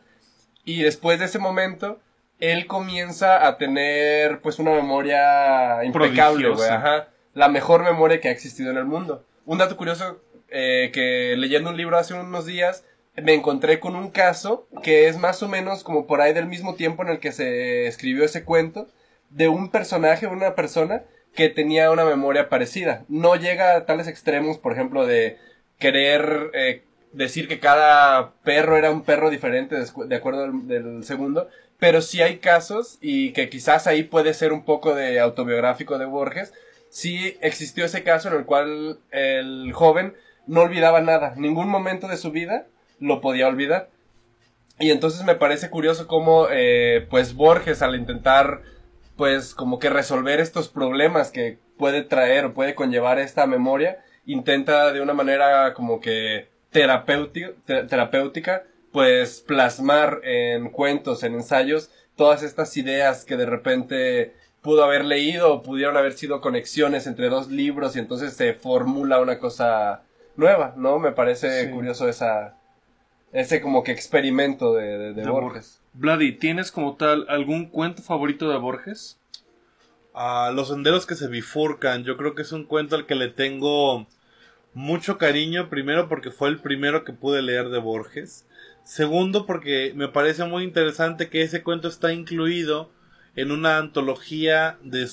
[0.64, 2.00] y después de ese momento
[2.40, 8.32] él comienza a tener pues una memoria impecable, güey, ajá, la mejor memoria que ha
[8.32, 9.24] existido en el mundo.
[9.46, 12.84] Un dato curioso eh, que leyendo un libro hace unos días
[13.16, 16.74] me encontré con un caso que es más o menos como por ahí del mismo
[16.74, 18.88] tiempo en el que se escribió ese cuento
[19.30, 21.02] de un personaje, una persona
[21.34, 23.04] que tenía una memoria parecida.
[23.08, 25.38] No llega a tales extremos, por ejemplo, de
[25.78, 26.82] querer eh,
[27.14, 31.48] decir que cada perro era un perro diferente de acuerdo al- del segundo,
[31.78, 36.06] pero sí hay casos y que quizás ahí puede ser un poco de autobiográfico de
[36.06, 36.52] Borges.
[36.90, 40.14] Sí existió ese caso en el cual el joven
[40.46, 42.66] no olvidaba nada, ningún momento de su vida
[43.00, 43.88] lo podía olvidar.
[44.78, 48.62] Y entonces me parece curioso cómo, eh, pues Borges al intentar,
[49.16, 54.92] pues como que resolver estos problemas que puede traer o puede conllevar esta memoria, intenta
[54.92, 62.42] de una manera como que terapéutica, te- terapéutica pues plasmar en cuentos, en ensayos, todas
[62.42, 67.48] estas ideas que de repente pudo haber leído o pudieron haber sido conexiones entre dos
[67.50, 70.02] libros y entonces se formula una cosa
[70.36, 70.98] nueva, ¿no?
[70.98, 71.70] Me parece Sí.
[71.70, 72.56] curioso esa,
[73.32, 75.80] ese como que experimento de, de- de De Borges.
[75.92, 79.18] Bloody, ¿tienes como tal algún cuento favorito de Borges?
[80.16, 82.04] a los senderos que se bifurcan.
[82.04, 84.06] Yo creo que es un cuento al que le tengo
[84.74, 85.68] mucho cariño.
[85.70, 88.46] Primero porque fue el primero que pude leer de Borges.
[88.82, 92.90] Segundo porque me parece muy interesante que ese cuento está incluido
[93.36, 95.08] en una antología de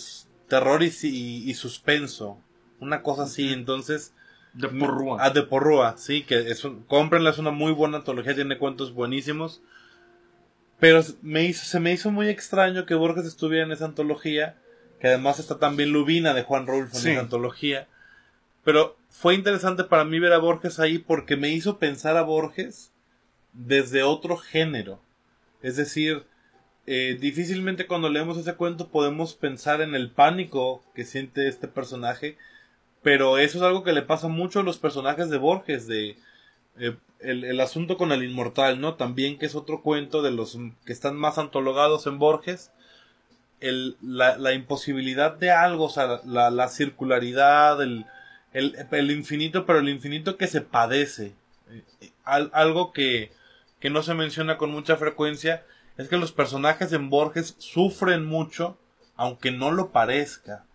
[0.48, 2.38] terror y, y- y suspenso.
[2.80, 4.14] Una cosa así, entonces...
[4.54, 5.18] De Porrúa.
[5.22, 8.94] Ah, de Porrúa, sí, que es un, cómprenla, es una muy buena antología, tiene cuentos
[8.94, 9.62] buenísimos.
[10.80, 14.58] Pero me hizo, se me hizo muy extraño que Borges estuviera en esa antología,
[15.00, 17.12] que además está también Lubina de Juan Rulfo en Sí.
[17.12, 17.88] esa antología.
[18.66, 22.92] Pero fue interesante para mí ver a Borges ahí porque me hizo pensar a Borges
[23.52, 25.02] desde otro género.
[25.62, 26.24] Es decir,
[26.88, 32.38] eh, difícilmente cuando leemos ese cuento podemos pensar en el pánico que siente este personaje,
[33.04, 36.16] pero eso es algo que le pasa mucho a los personajes de Borges, de
[36.80, 38.96] eh, el, el asunto con el inmortal, ¿no?
[38.96, 42.72] También que es otro cuento de los que están más antologados en Borges,
[43.60, 48.06] el, la, la imposibilidad de algo, o sea, la, la circularidad, el,
[48.54, 51.34] el, el infinito, pero el infinito que se padece.
[51.70, 53.32] Eh, al- algo que,
[53.80, 55.64] que no se menciona con mucha frecuencia
[55.98, 58.78] es que los personajes en Borges sufren mucho,
[59.16, 60.66] aunque no lo parezca.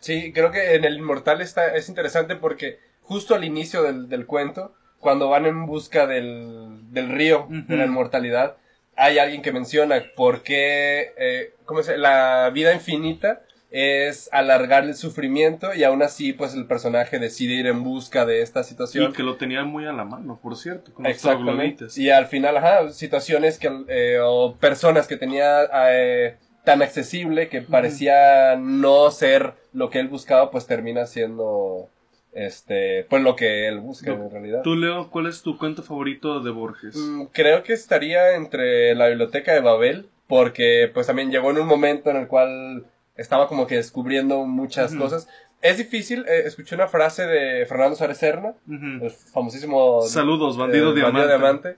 [0.00, 4.26] Sí, creo que en el Inmortal está, es interesante porque justo al inicio del, del
[4.26, 8.56] cuento, cuando van en busca del, del río de la inmortalidad,
[8.96, 14.96] hay alguien que menciona por qué, eh, ¿cómo se La vida infinita es alargar el
[14.96, 19.10] sufrimiento y aún así pues el personaje decide ir en busca de esta situación.
[19.10, 21.86] Y que lo tenían muy a la mano, por cierto, con Exactamente.
[21.96, 27.62] Y al final, ajá, situaciones que, eh, o personas que tenía eh, tan accesible que
[27.62, 31.88] parecía no ser lo que él buscaba, pues termina siendo,
[32.32, 34.62] este, pues lo que él busca en realidad.
[34.62, 36.96] Tú, Leo, ¿cuál es tu cuento favorito de Borges?
[36.96, 41.66] Mm, Creo que estaría entre la biblioteca de Babel, porque pues también llegó en un
[41.66, 42.84] momento en el cual
[43.20, 45.28] estaba como que descubriendo muchas cosas.
[45.62, 50.94] Es difícil, eh, escuché una frase de Fernando Suárez Serna, el famosísimo Saludos, bandido eh,
[50.94, 51.28] diamante.
[51.28, 51.76] Diamante,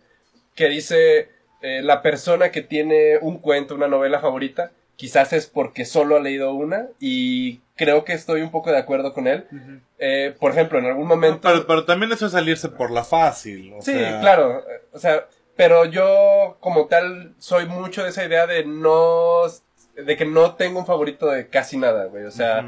[0.55, 1.30] que dice
[1.62, 6.20] eh, la persona que tiene un cuento, una novela favorita, quizás es porque solo ha
[6.20, 9.47] leído una y creo que estoy un poco de acuerdo con él.
[9.99, 11.40] Eh, por ejemplo, en algún momento...
[11.43, 13.72] Pero, pero también eso es salirse por la fácil.
[13.72, 14.62] o sí, sea, claro,
[14.93, 15.26] o sea,
[15.57, 19.43] pero yo como tal soy mucho de esa idea de no...
[19.95, 22.64] de que no tengo un favorito de casi nada, güey, o sea...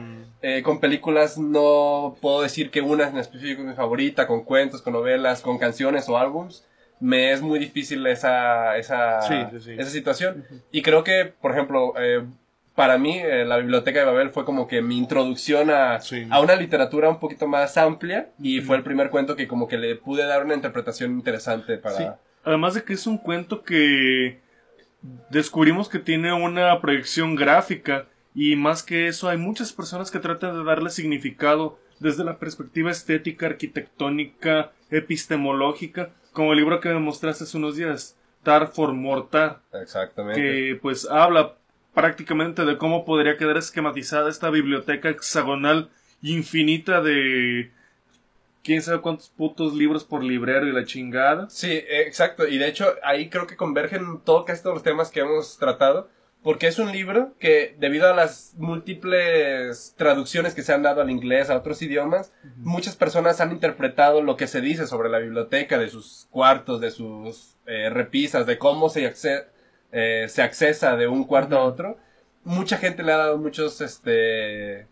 [0.46, 4.82] Eh, con películas no puedo decir que una en específico es mi favorita, con cuentos,
[4.82, 6.66] con novelas, con canciones o álbums.
[7.00, 9.72] Me es muy difícil esa, esa, Sí, sí, sí.
[9.78, 10.44] esa situación.
[10.70, 12.26] Y creo que, por ejemplo, eh,
[12.74, 15.98] para mí eh, la Biblioteca de Babel fue como que mi introducción a,
[16.28, 19.78] a una literatura un poquito más amplia y fue el primer cuento que como que
[19.78, 21.96] le pude dar una interpretación interesante para...
[21.96, 22.04] Sí.
[22.44, 24.40] Además de que es un cuento que
[25.30, 30.56] descubrimos que tiene una proyección gráfica y más que eso hay muchas personas que tratan
[30.56, 37.44] de darle significado desde la perspectiva estética, arquitectónica, epistemológica, como el libro que me mostraste
[37.44, 40.40] hace unos días, Tar for Mortar, Exactamente.
[40.40, 41.54] que pues habla
[41.94, 45.90] prácticamente de cómo podría quedar esquematizada esta biblioteca hexagonal
[46.22, 47.70] infinita de
[48.64, 51.48] quién sabe cuántos putos libros por librero y la chingada.
[51.50, 52.48] Sí, exacto.
[52.48, 56.08] Y de hecho, ahí creo que convergen todo casi todos los temas que hemos tratado.
[56.42, 61.08] Porque es un libro que, debido a las múltiples traducciones que se han dado al
[61.08, 65.78] inglés, a otros idiomas, muchas personas han interpretado lo que se dice sobre la biblioteca,
[65.78, 69.46] de sus cuartos, de sus eh, repisas, de cómo se, acce-
[69.90, 71.96] eh, se accesa de un cuarto a otro.
[72.42, 74.86] Mucha gente le ha dado muchos, este,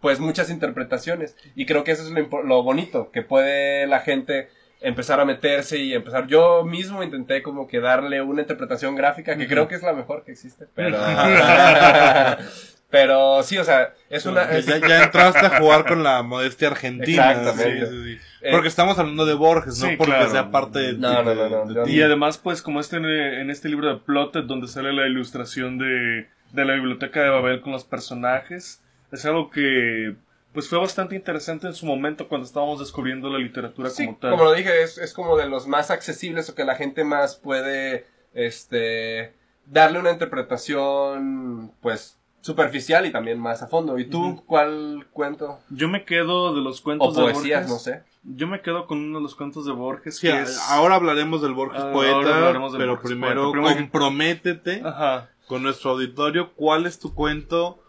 [0.00, 1.36] pues muchas interpretaciones.
[1.54, 4.48] Y creo que eso es lo, lo bonito, que puede la gente
[4.82, 6.26] empezar a meterse y empezar.
[6.26, 10.24] Yo mismo intenté como que darle una interpretación gráfica que creo que es la mejor
[10.24, 10.96] que existe, pero...
[12.90, 14.42] pero sí, o sea, es una...
[14.50, 17.32] es- Ya, ya entraste a jugar con la modestia argentina.
[17.32, 17.86] Exactamente.
[17.86, 18.20] sí, sí, sí.
[18.42, 20.30] Eh, Porque estamos hablando de Borges, no sí, porque claro.
[20.30, 21.92] sea parte de, No, no, no, de.
[21.92, 26.26] Y además, pues, como este en este libro de Plotted, donde sale la ilustración de,
[26.52, 28.82] de la biblioteca de Babel con los personajes,
[29.12, 30.16] es algo que,
[30.52, 34.30] pues, fue bastante interesante en su momento cuando estábamos descubriendo la literatura Sí, como tal.
[34.32, 37.36] como lo dije, es, es como de los más accesibles o que la gente más
[37.36, 39.34] puede, este,
[39.66, 43.98] darle una interpretación, pues, superficial y también más a fondo.
[43.98, 45.58] ¿Y tú cuál cuento?
[45.68, 47.70] Yo me quedo de los cuentos O de poesías, Borges.
[47.70, 48.02] no sé.
[48.22, 50.58] Yo me quedo con uno de los cuentos de Borges, Sí, que es...
[50.70, 53.76] ahora hablaremos del Borges Ah, poeta, ahora hablaremos del pero Borges primero poeta.
[53.76, 55.30] Comprométete Ajá.
[55.46, 56.52] con nuestro auditorio.
[56.54, 57.82] ¿Cuál es tu cuento?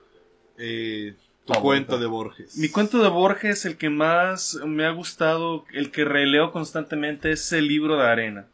[0.63, 2.55] Eh, tu cuento de Borges.
[2.55, 7.51] Mi cuento de Borges, el que más me ha gustado, el que releo constantemente, es
[7.51, 8.45] el libro de arena.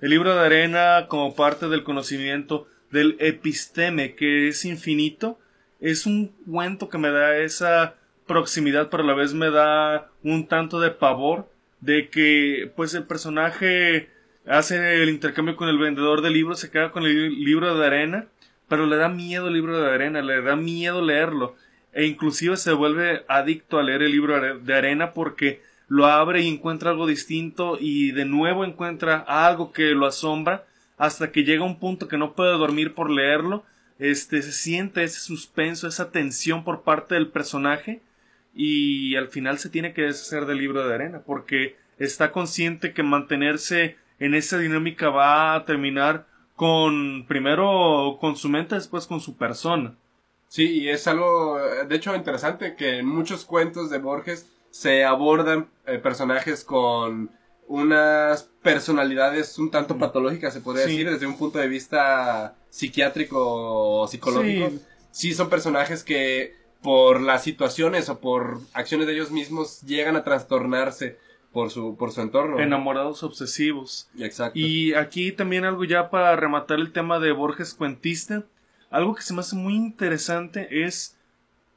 [0.00, 5.40] El libro de arena, como parte del conocimiento del episteme, que es infinito,
[5.80, 7.96] es un cuento que me da esa
[8.28, 11.50] proximidad, pero a la vez me da un tanto de pavor
[11.80, 14.08] de que, pues, el personaje
[14.46, 18.26] hace el intercambio con el vendedor de libros, se queda con el libro de arena,
[18.68, 21.56] pero le da miedo el libro de arena, le da miedo leerlo.
[21.92, 26.48] E inclusive se vuelve adicto a leer el libro de arena porque lo abre y
[26.48, 30.66] encuentra algo distinto y de nuevo encuentra algo que lo asombra
[30.98, 33.64] hasta que llega un punto que no puede dormir por leerlo.
[33.98, 38.02] Este se siente ese suspenso, esa tensión por parte del personaje
[38.54, 43.02] y al final se tiene que deshacer del libro de arena porque está consciente que
[43.02, 46.26] mantenerse en esa dinámica va a terminar
[46.56, 49.94] con primero con su mente, después con su persona.
[50.48, 55.68] Sí, y es algo, de hecho, interesante que en muchos cuentos de Borges se abordan
[55.86, 57.30] eh, personajes con
[57.68, 64.08] unas personalidades un tanto patológicas, se podría decir, desde un punto de vista psiquiátrico o
[64.08, 64.70] psicológico.
[65.10, 65.34] Sí.
[65.34, 71.18] son personajes que por las situaciones o por acciones de ellos mismos llegan a trastornarse
[71.52, 72.58] por su, por su entorno.
[72.58, 74.08] Enamorados obsesivos.
[74.18, 74.58] Exacto.
[74.58, 78.44] Y aquí también algo ya para rematar el tema de Borges cuentista.
[78.90, 81.16] Algo que se me hace muy interesante es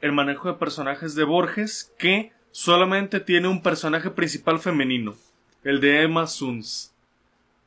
[0.01, 5.15] el manejo de personajes de Borges que solamente tiene un personaje principal femenino,
[5.63, 6.93] el de Emma Suns.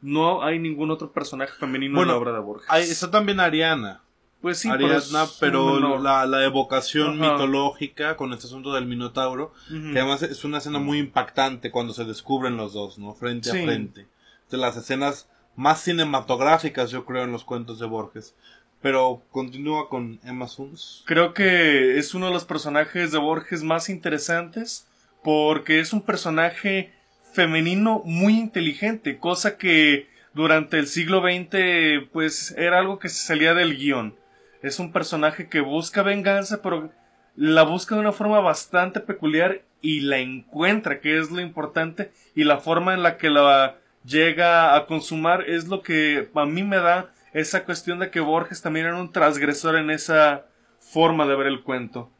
[0.01, 2.69] No hay ningún otro personaje femenino en la obra de Borges.
[2.91, 4.03] está también Ariana.
[4.43, 10.25] Pues sí, Ariadna, pero, la, la, evocación mitológica con este asunto del Minotauro, que además
[10.25, 13.15] es una escena muy impactante cuando se descubren los dos, ¿no?
[13.15, 14.09] Frente a frente.
[14.51, 18.35] De las escenas más cinematográficas, yo creo, en los cuentos de Borges.
[18.81, 21.05] Pero continúa con Emma Suns.
[21.07, 24.89] Creo que es uno de los personajes de Borges más interesantes
[25.23, 26.93] porque es un personaje
[27.33, 33.55] femenino muy inteligente, cosa que durante el siglo XX pues era algo que se salía
[33.55, 34.17] del guion.
[34.63, 36.91] Es un personaje que busca venganza, pero
[37.37, 42.45] la busca de una forma bastante peculiar y la encuentra, que es lo importante, y
[42.45, 46.77] la forma en la que la llega a consumar es lo que a mí me
[46.77, 50.47] da esa cuestión de que Borges también era un transgresor en esa
[50.79, 52.11] forma de ver el cuento.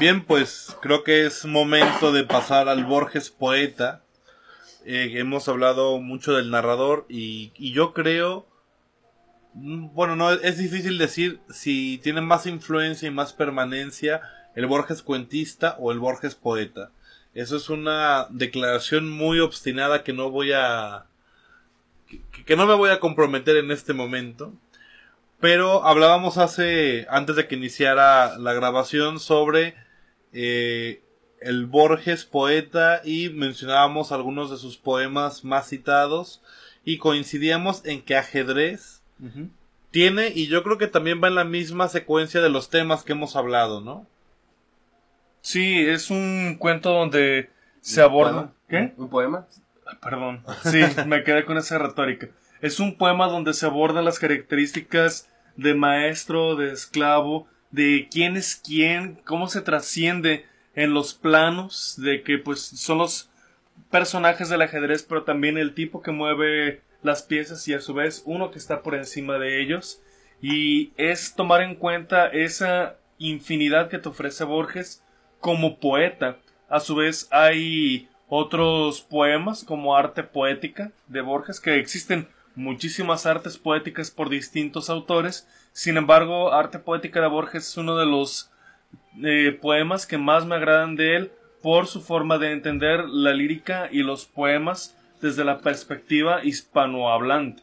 [0.00, 4.02] Bien, pues creo que es momento de pasar al Borges poeta.
[4.84, 8.46] Eh, hemos hablado mucho del narrador y, y, yo creo,
[9.54, 14.20] bueno, no es difícil decir si tiene más influencia y más permanencia
[14.54, 16.90] el Borges cuentista o el Borges poeta.
[17.34, 21.06] Eso es una declaración muy obstinada que no voy a
[22.46, 24.52] que, no me voy a comprometer en este momento.
[25.40, 29.74] Pero hablábamos hace, antes de que iniciara la grabación, sobre
[30.32, 31.02] eh,
[31.40, 36.42] el Borges poeta y mencionábamos algunos de sus poemas más citados
[36.84, 39.03] y coincidíamos en que ajedrez
[39.90, 43.12] tiene y yo creo que también va en la misma secuencia de los temas que
[43.12, 44.06] hemos hablado, ¿no?
[45.40, 47.50] Sí, es un cuento donde
[47.80, 48.52] se aborda.
[48.68, 48.94] ¿Qué?
[48.96, 49.46] ¿Un poema?
[50.02, 50.42] Perdón.
[50.64, 52.28] Sí, me quedé con esa retórica.
[52.60, 58.56] Es un poema donde se abordan las características de maestro, de esclavo, de quién es
[58.56, 63.30] quién, cómo se trasciende en los planos, de que pues son los
[63.90, 68.22] personajes del ajedrez, pero también el tipo que mueve las piezas y a su vez
[68.26, 70.02] uno que está por encima de ellos.
[70.42, 75.02] Y es tomar en cuenta esa infinidad que te ofrece Borges
[75.38, 76.38] como poeta.
[76.68, 82.26] A su vez hay otros poemas como arte poética de Borges, que existen
[82.56, 88.06] muchísimas artes poéticas por distintos autores, sin embargo, arte poética de Borges es uno de
[88.06, 88.48] los
[89.24, 91.32] eh, poemas que más me agradan de él
[91.62, 97.62] por su forma de entender la lírica y los poemas desde la perspectiva hispanohablante.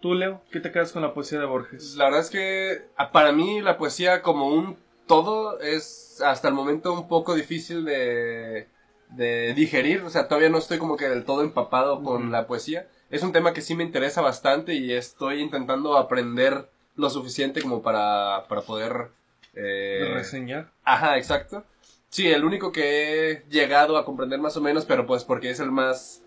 [0.00, 1.96] Tú, Leo, ¿qué te quedas con la poesía de Borges?
[1.96, 2.82] La verdad es que
[3.12, 4.76] para mí la poesía como un
[5.06, 8.68] todo es hasta el momento un poco difícil de
[9.10, 12.86] de digerir, o sea, todavía no estoy como que del todo empapado con la poesía.
[13.10, 17.82] Es un tema que sí me interesa bastante y estoy intentando aprender lo suficiente como
[17.82, 19.08] para, para poder...
[19.54, 20.10] Eh...
[20.14, 20.70] Reseñar.
[20.84, 21.64] Ajá, exacto.
[22.10, 25.60] Sí, el único que he llegado a comprender más o menos, pero pues porque es
[25.60, 26.22] el más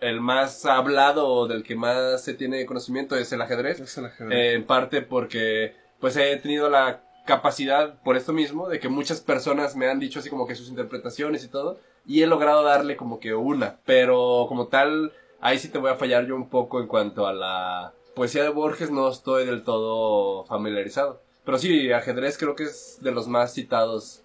[0.00, 3.80] el más hablado del que más se tiene conocimiento es el ajedrez.
[3.80, 4.38] Es el ajedrez.
[4.38, 9.20] Eh, en parte porque pues he tenido la capacidad por esto mismo de que muchas
[9.20, 11.78] personas me han dicho así como que sus interpretaciones y todo
[12.08, 15.96] y he logrado darle como que una, pero como tal, ahí sí te voy a
[15.96, 20.44] fallar yo un poco en cuanto a la poesía de Borges, no estoy del todo
[20.46, 21.20] familiarizado.
[21.44, 24.22] Pero sí, ajedrez creo que es de los más citados,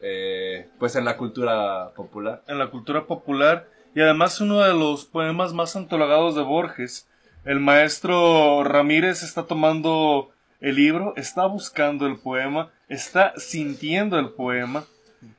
[0.00, 2.42] eh, pues en la cultura popular.
[2.46, 7.06] En la cultura popular, y además uno de los poemas más antologados de Borges.
[7.44, 10.30] El maestro Ramírez está tomando
[10.60, 14.84] el libro, está buscando el poema, está sintiendo el poema,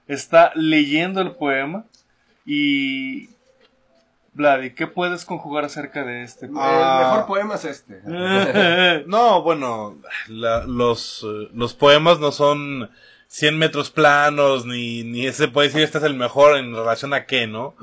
[0.08, 1.86] está leyendo el poema
[2.46, 3.30] y
[4.34, 6.50] Vladi, ¿qué puedes conjugar acerca de este?
[6.58, 7.00] Ah.
[7.00, 8.02] El mejor poema es este.
[9.08, 9.98] no, bueno,
[10.28, 12.92] la- los, eh, los poemas no son
[13.28, 17.26] 100 metros planos, ni, ni se puede decir este es el mejor en relación a
[17.26, 17.76] qué, ¿no?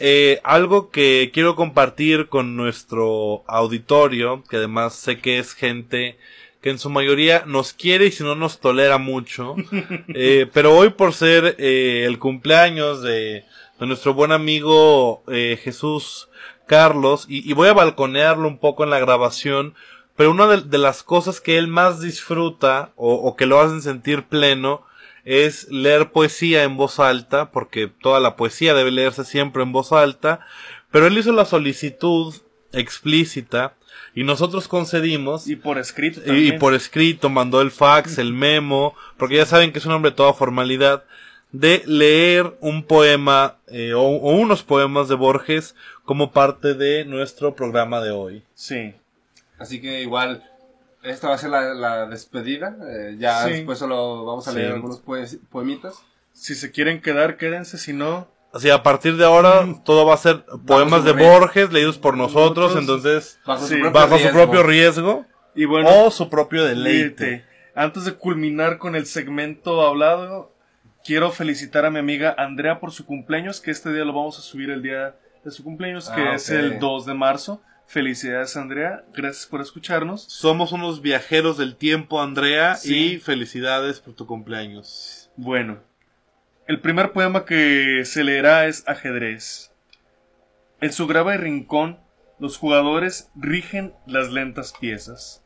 [0.00, 6.18] Eh, algo que quiero compartir con nuestro auditorio, que además sé que es gente
[6.60, 9.54] que en su mayoría nos quiere y si no nos tolera mucho,
[10.14, 13.44] eh, pero hoy por ser eh, el cumpleaños de,
[13.78, 16.28] de nuestro buen amigo eh, Jesús
[16.66, 19.74] Carlos, y, y voy a balconearlo un poco en la grabación,
[20.16, 23.80] pero una de, de las cosas que él más disfruta o, o que lo hacen
[23.80, 24.82] sentir pleno
[25.28, 29.92] es leer poesía en voz alta, porque toda la poesía debe leerse siempre en voz
[29.92, 30.40] alta,
[30.90, 32.34] pero él hizo la solicitud
[32.72, 33.74] explícita
[34.14, 39.36] y nosotros concedimos Y por escrito y, por escrito mandó el fax, el memo, porque
[39.36, 41.04] ya saben que es un hombre de toda formalidad,
[41.52, 45.74] de leer un poema eh, o, o unos poemas de Borges
[46.06, 48.42] como parte de nuestro programa de hoy.
[48.54, 48.94] Sí.
[49.58, 50.47] Así que igual,
[51.08, 52.76] esta va a ser la, la despedida.
[52.88, 53.50] eh, ya Sí.
[53.52, 54.74] después solo vamos a leer Sí.
[54.74, 55.02] algunos
[55.50, 55.94] poemitas.
[56.32, 58.28] Si se quieren quedar, quédense, si no...
[58.52, 61.12] Así a partir de ahora todo va a ser poemas de.
[61.12, 64.38] Borges leídos por nosotros, Nosotros, entonces Bajo Sí, su propio bajo su riesgo.
[64.42, 67.24] propio riesgo Y bueno, o su propio deleite.
[67.24, 67.44] Deleite.
[67.74, 70.50] Antes de culminar con el segmento hablado,
[71.04, 74.42] quiero felicitar a mi amiga Andrea por su cumpleaños, que este día lo vamos a
[74.42, 77.60] subir el día de su cumpleaños, que Ah, es el 2 de marzo.
[77.88, 80.22] Felicidades Andrea, gracias por escucharnos.
[80.24, 83.14] Somos unos viajeros del tiempo, Andrea, Sí.
[83.14, 85.30] y felicidades por tu cumpleaños.
[85.36, 85.78] Bueno,
[86.66, 89.72] el primer poema que se leerá es Ajedrez.
[90.82, 91.98] En su grave rincón,
[92.38, 95.42] los jugadores rigen las lentas piezas.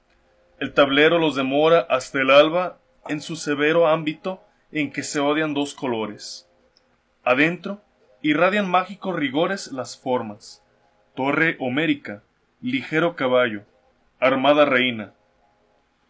[0.59, 5.55] El tablero los demora hasta el alba en su severo ámbito en que se odian
[5.55, 6.49] dos colores.
[7.23, 7.85] Adentro,
[8.21, 10.61] irradian mágicos rigores las formas.
[11.15, 12.25] Torre homérica,
[12.63, 13.65] ligero caballo,
[14.21, 15.13] armada reina,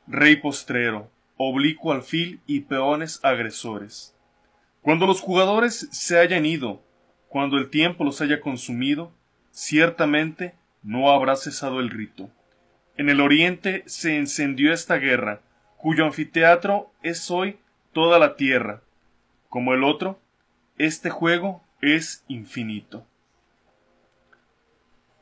[0.07, 4.14] rey postrero, oblicuo alfil y peones agresores.
[4.82, 6.82] Cuando los jugadores se hayan ido,
[7.28, 9.12] cuando el tiempo los haya consumido,
[9.50, 12.30] ciertamente no habrá cesado el rito.
[12.98, 15.40] En el oriente se encendió esta guerra,
[15.78, 17.59] cuyo anfiteatro es hoy
[17.92, 18.82] toda la tierra.
[19.48, 20.20] Como el otro,
[20.76, 23.07] este juego es infinito.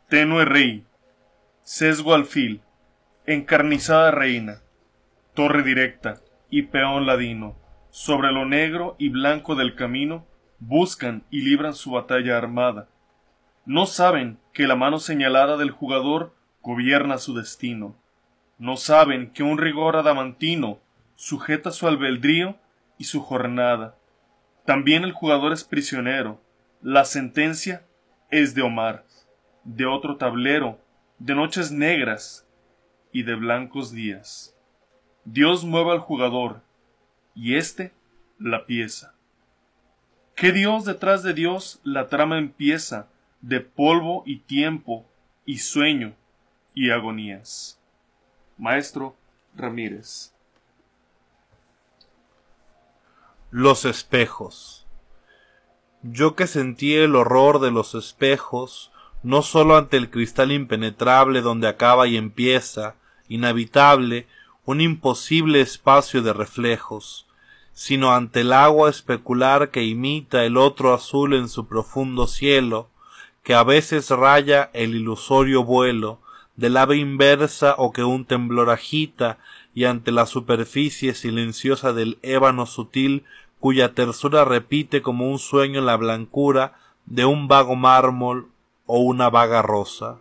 [0.09, 0.85] Tenue rey,
[1.73, 2.63] sesgo alfil,
[3.27, 4.61] encarnizada reina,
[5.35, 7.55] torre directa y peón ladino,
[7.91, 10.27] sobre lo negro y blanco del camino,
[10.59, 12.89] buscan y libran su batalla armada.
[13.67, 17.95] No saben que la mano señalada del jugador gobierna su destino.
[18.59, 20.81] No saben que un rigor adamantino
[21.15, 22.59] sujeta su albedrío
[22.99, 23.95] y su jornada.
[24.65, 26.43] También el jugador es prisionero.
[26.83, 27.87] La sentencia
[28.29, 29.05] es de Omar,
[29.63, 30.81] de otro tablero,
[31.21, 32.47] de noches negras
[33.13, 34.57] y de blancos días.
[35.25, 36.63] Dios mueve al jugador,
[37.35, 37.93] y éste
[38.39, 39.15] la pieza.
[40.35, 43.09] ¿Qué Dios detrás de Dios la trama empieza
[43.43, 45.07] de polvo y tiempo
[45.45, 46.15] y sueño
[46.75, 47.79] y agonías?
[48.57, 49.15] Maestro
[49.55, 50.35] Ramírez.
[53.51, 54.87] Los espejos.
[56.03, 58.91] Yo que sentí el horror de los espejos,
[59.23, 62.97] no sólo ante el cristal impenetrable donde acaba y empieza,
[63.29, 64.27] inhabitable,
[64.65, 67.27] un imposible espacio de reflejos,
[67.73, 72.89] sino ante el agua especular que imita el otro azul en su profundo cielo,
[73.43, 76.21] que a veces raya el ilusorio vuelo
[76.57, 79.39] del ave inversa o que un temblor agita
[79.75, 83.25] y ante la superficie silenciosa del ébano sutil
[83.59, 88.49] cuya tersura repite como un sueño la blancura de un vago mármol
[88.93, 90.19] o una vaga rosa.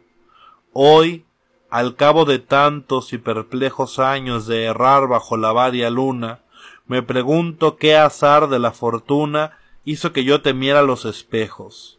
[0.73, 1.25] Hoy,
[1.71, 6.41] al cabo de tantos y perplejos años de errar bajo la varia luna,
[6.85, 11.97] me pregunto qué azar de la fortuna hizo que yo temiera los espejos.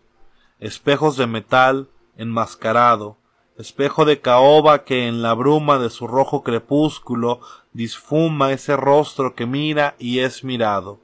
[0.60, 3.16] Espejos de metal, enmascarado,
[3.58, 7.40] espejo de caoba que en la bruma de su rojo crepúsculo
[7.72, 11.00] disfuma ese rostro que mira y es mirado.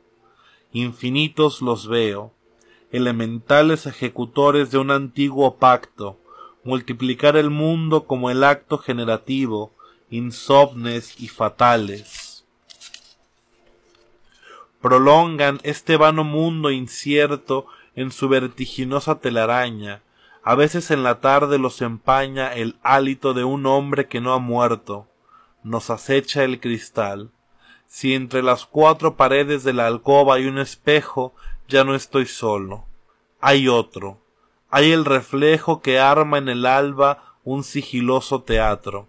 [0.70, 2.35] Infinitos los veo,
[2.92, 6.18] elementales ejecutores de un antiguo pacto,
[6.64, 9.72] multiplicar el mundo como el acto generativo,
[10.10, 12.44] insomnes y fatales.
[14.80, 20.02] Prolongan este vano mundo incierto en su vertiginosa telaraña,
[20.42, 24.38] a veces en la tarde los empaña el hálito de un hombre que no ha
[24.38, 25.08] muerto,
[25.64, 27.30] nos acecha el cristal.
[27.88, 31.34] Si entre las cuatro paredes de la alcoba hay un espejo,
[31.68, 32.84] ya no estoy solo.
[33.40, 34.18] Hay otro,
[34.70, 39.08] hay el reflejo que arma en el alba un sigiloso teatro.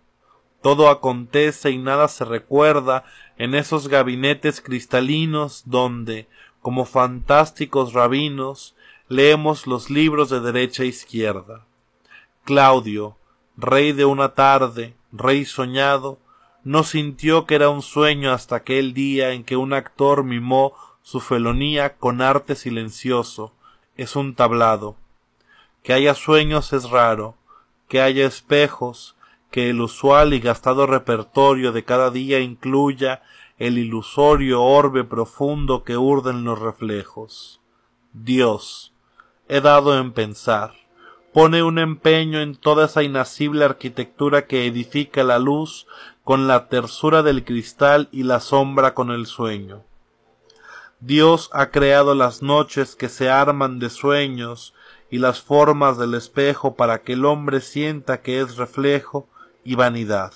[0.62, 3.03] Todo acontece y nada se recuerda
[3.38, 6.28] en esos gabinetes cristalinos donde,
[6.62, 8.76] como fantásticos rabinos,
[9.08, 11.66] leemos los libros de derecha e izquierda.
[12.43, 13.18] Claudio,
[13.55, 16.20] rey de una tarde, rey soñado,
[16.64, 20.74] no sintió que era un sueño hasta aquel día en que un actor mimó
[21.08, 23.53] su felonía con arte silencioso,
[23.95, 24.97] es un tablado.
[25.82, 27.36] Que haya sueños es raro,
[27.88, 29.16] que haya espejos,
[29.49, 33.22] que el usual y gastado repertorio de cada día incluya
[33.58, 37.62] el ilusorio orbe profundo que urden los reflejos.
[38.12, 38.91] Dios,
[39.47, 40.74] he dado en pensar,
[41.32, 45.88] pone un empeño en toda esa inacible arquitectura que edifica la luz
[46.26, 49.86] con la tersura del cristal y la sombra con el sueño.
[51.00, 54.74] Dios ha creado las noches que se arman de sueños
[55.12, 59.28] y las formas del espejo para que el hombre sienta que es reflejo
[59.64, 60.34] y vanidad.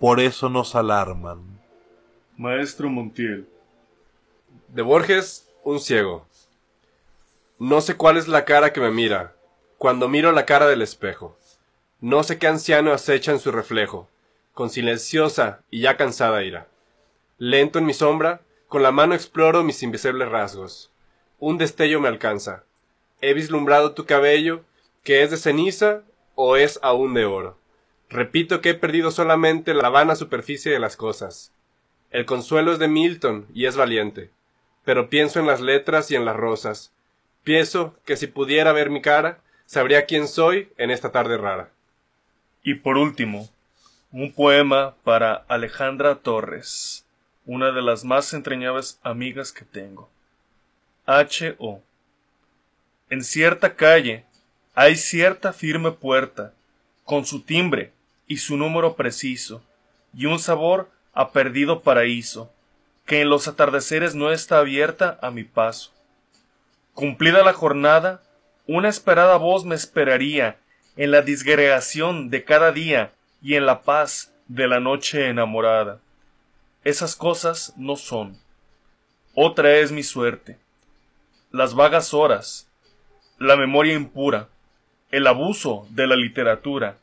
[0.00, 1.60] Por eso nos alarman.
[2.36, 3.48] Maestro Montiel.
[4.68, 6.26] De Borges, un ciego.
[7.58, 9.34] No sé cuál es la cara que me mira,
[9.78, 11.38] cuando miro la cara del espejo.
[12.00, 14.08] No sé qué anciano acecha en su reflejo,
[14.52, 16.66] con silenciosa y ya cansada ira.
[17.38, 20.90] Lento en mi sombra, con la mano exploro mis invisibles rasgos.
[21.38, 22.64] Un destello me alcanza.
[23.20, 24.64] He vislumbrado tu cabello,
[25.04, 26.02] que es de ceniza
[26.34, 27.58] o es aún de oro.
[28.08, 31.52] Repito que he perdido solamente la vana superficie de las cosas.
[32.10, 34.30] El consuelo es de Milton y es valiente.
[34.84, 36.92] Pero pienso en las letras y en las rosas.
[37.44, 41.70] Pienso que si pudiera ver mi cara, sabría quién soy en esta tarde rara.
[42.62, 43.48] Y por último,
[44.10, 47.05] un poema para Alejandra Torres
[47.46, 50.10] una de las más entrañables amigas que tengo.
[51.06, 51.54] H.
[51.58, 51.80] O.
[53.08, 54.24] En cierta calle
[54.74, 56.52] hay cierta firme puerta,
[57.04, 57.92] con su timbre
[58.26, 59.62] y su número preciso,
[60.12, 62.50] y un sabor a perdido paraíso,
[63.06, 65.92] que en los atardeceres no está abierta a mi paso.
[66.94, 68.20] Cumplida la jornada,
[68.66, 70.58] una esperada voz me esperaría
[70.96, 76.00] en la disgregación de cada día y en la paz de la noche enamorada.
[76.86, 78.38] Esas cosas no son.
[79.34, 80.56] Otra es mi suerte.
[81.50, 82.68] Las vagas horas,
[83.40, 84.48] la memoria impura,
[85.10, 86.96] el abuso de la literatura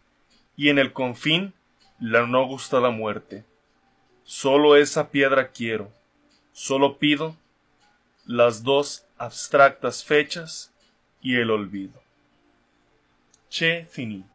[0.56, 1.54] y en el confín
[2.00, 3.44] la no gustada muerte.
[4.24, 5.92] Solo esa piedra quiero,
[6.54, 7.36] solo pido
[8.26, 10.72] las dos abstractas fechas
[11.22, 12.02] y el olvido.
[13.50, 14.33] Che fini.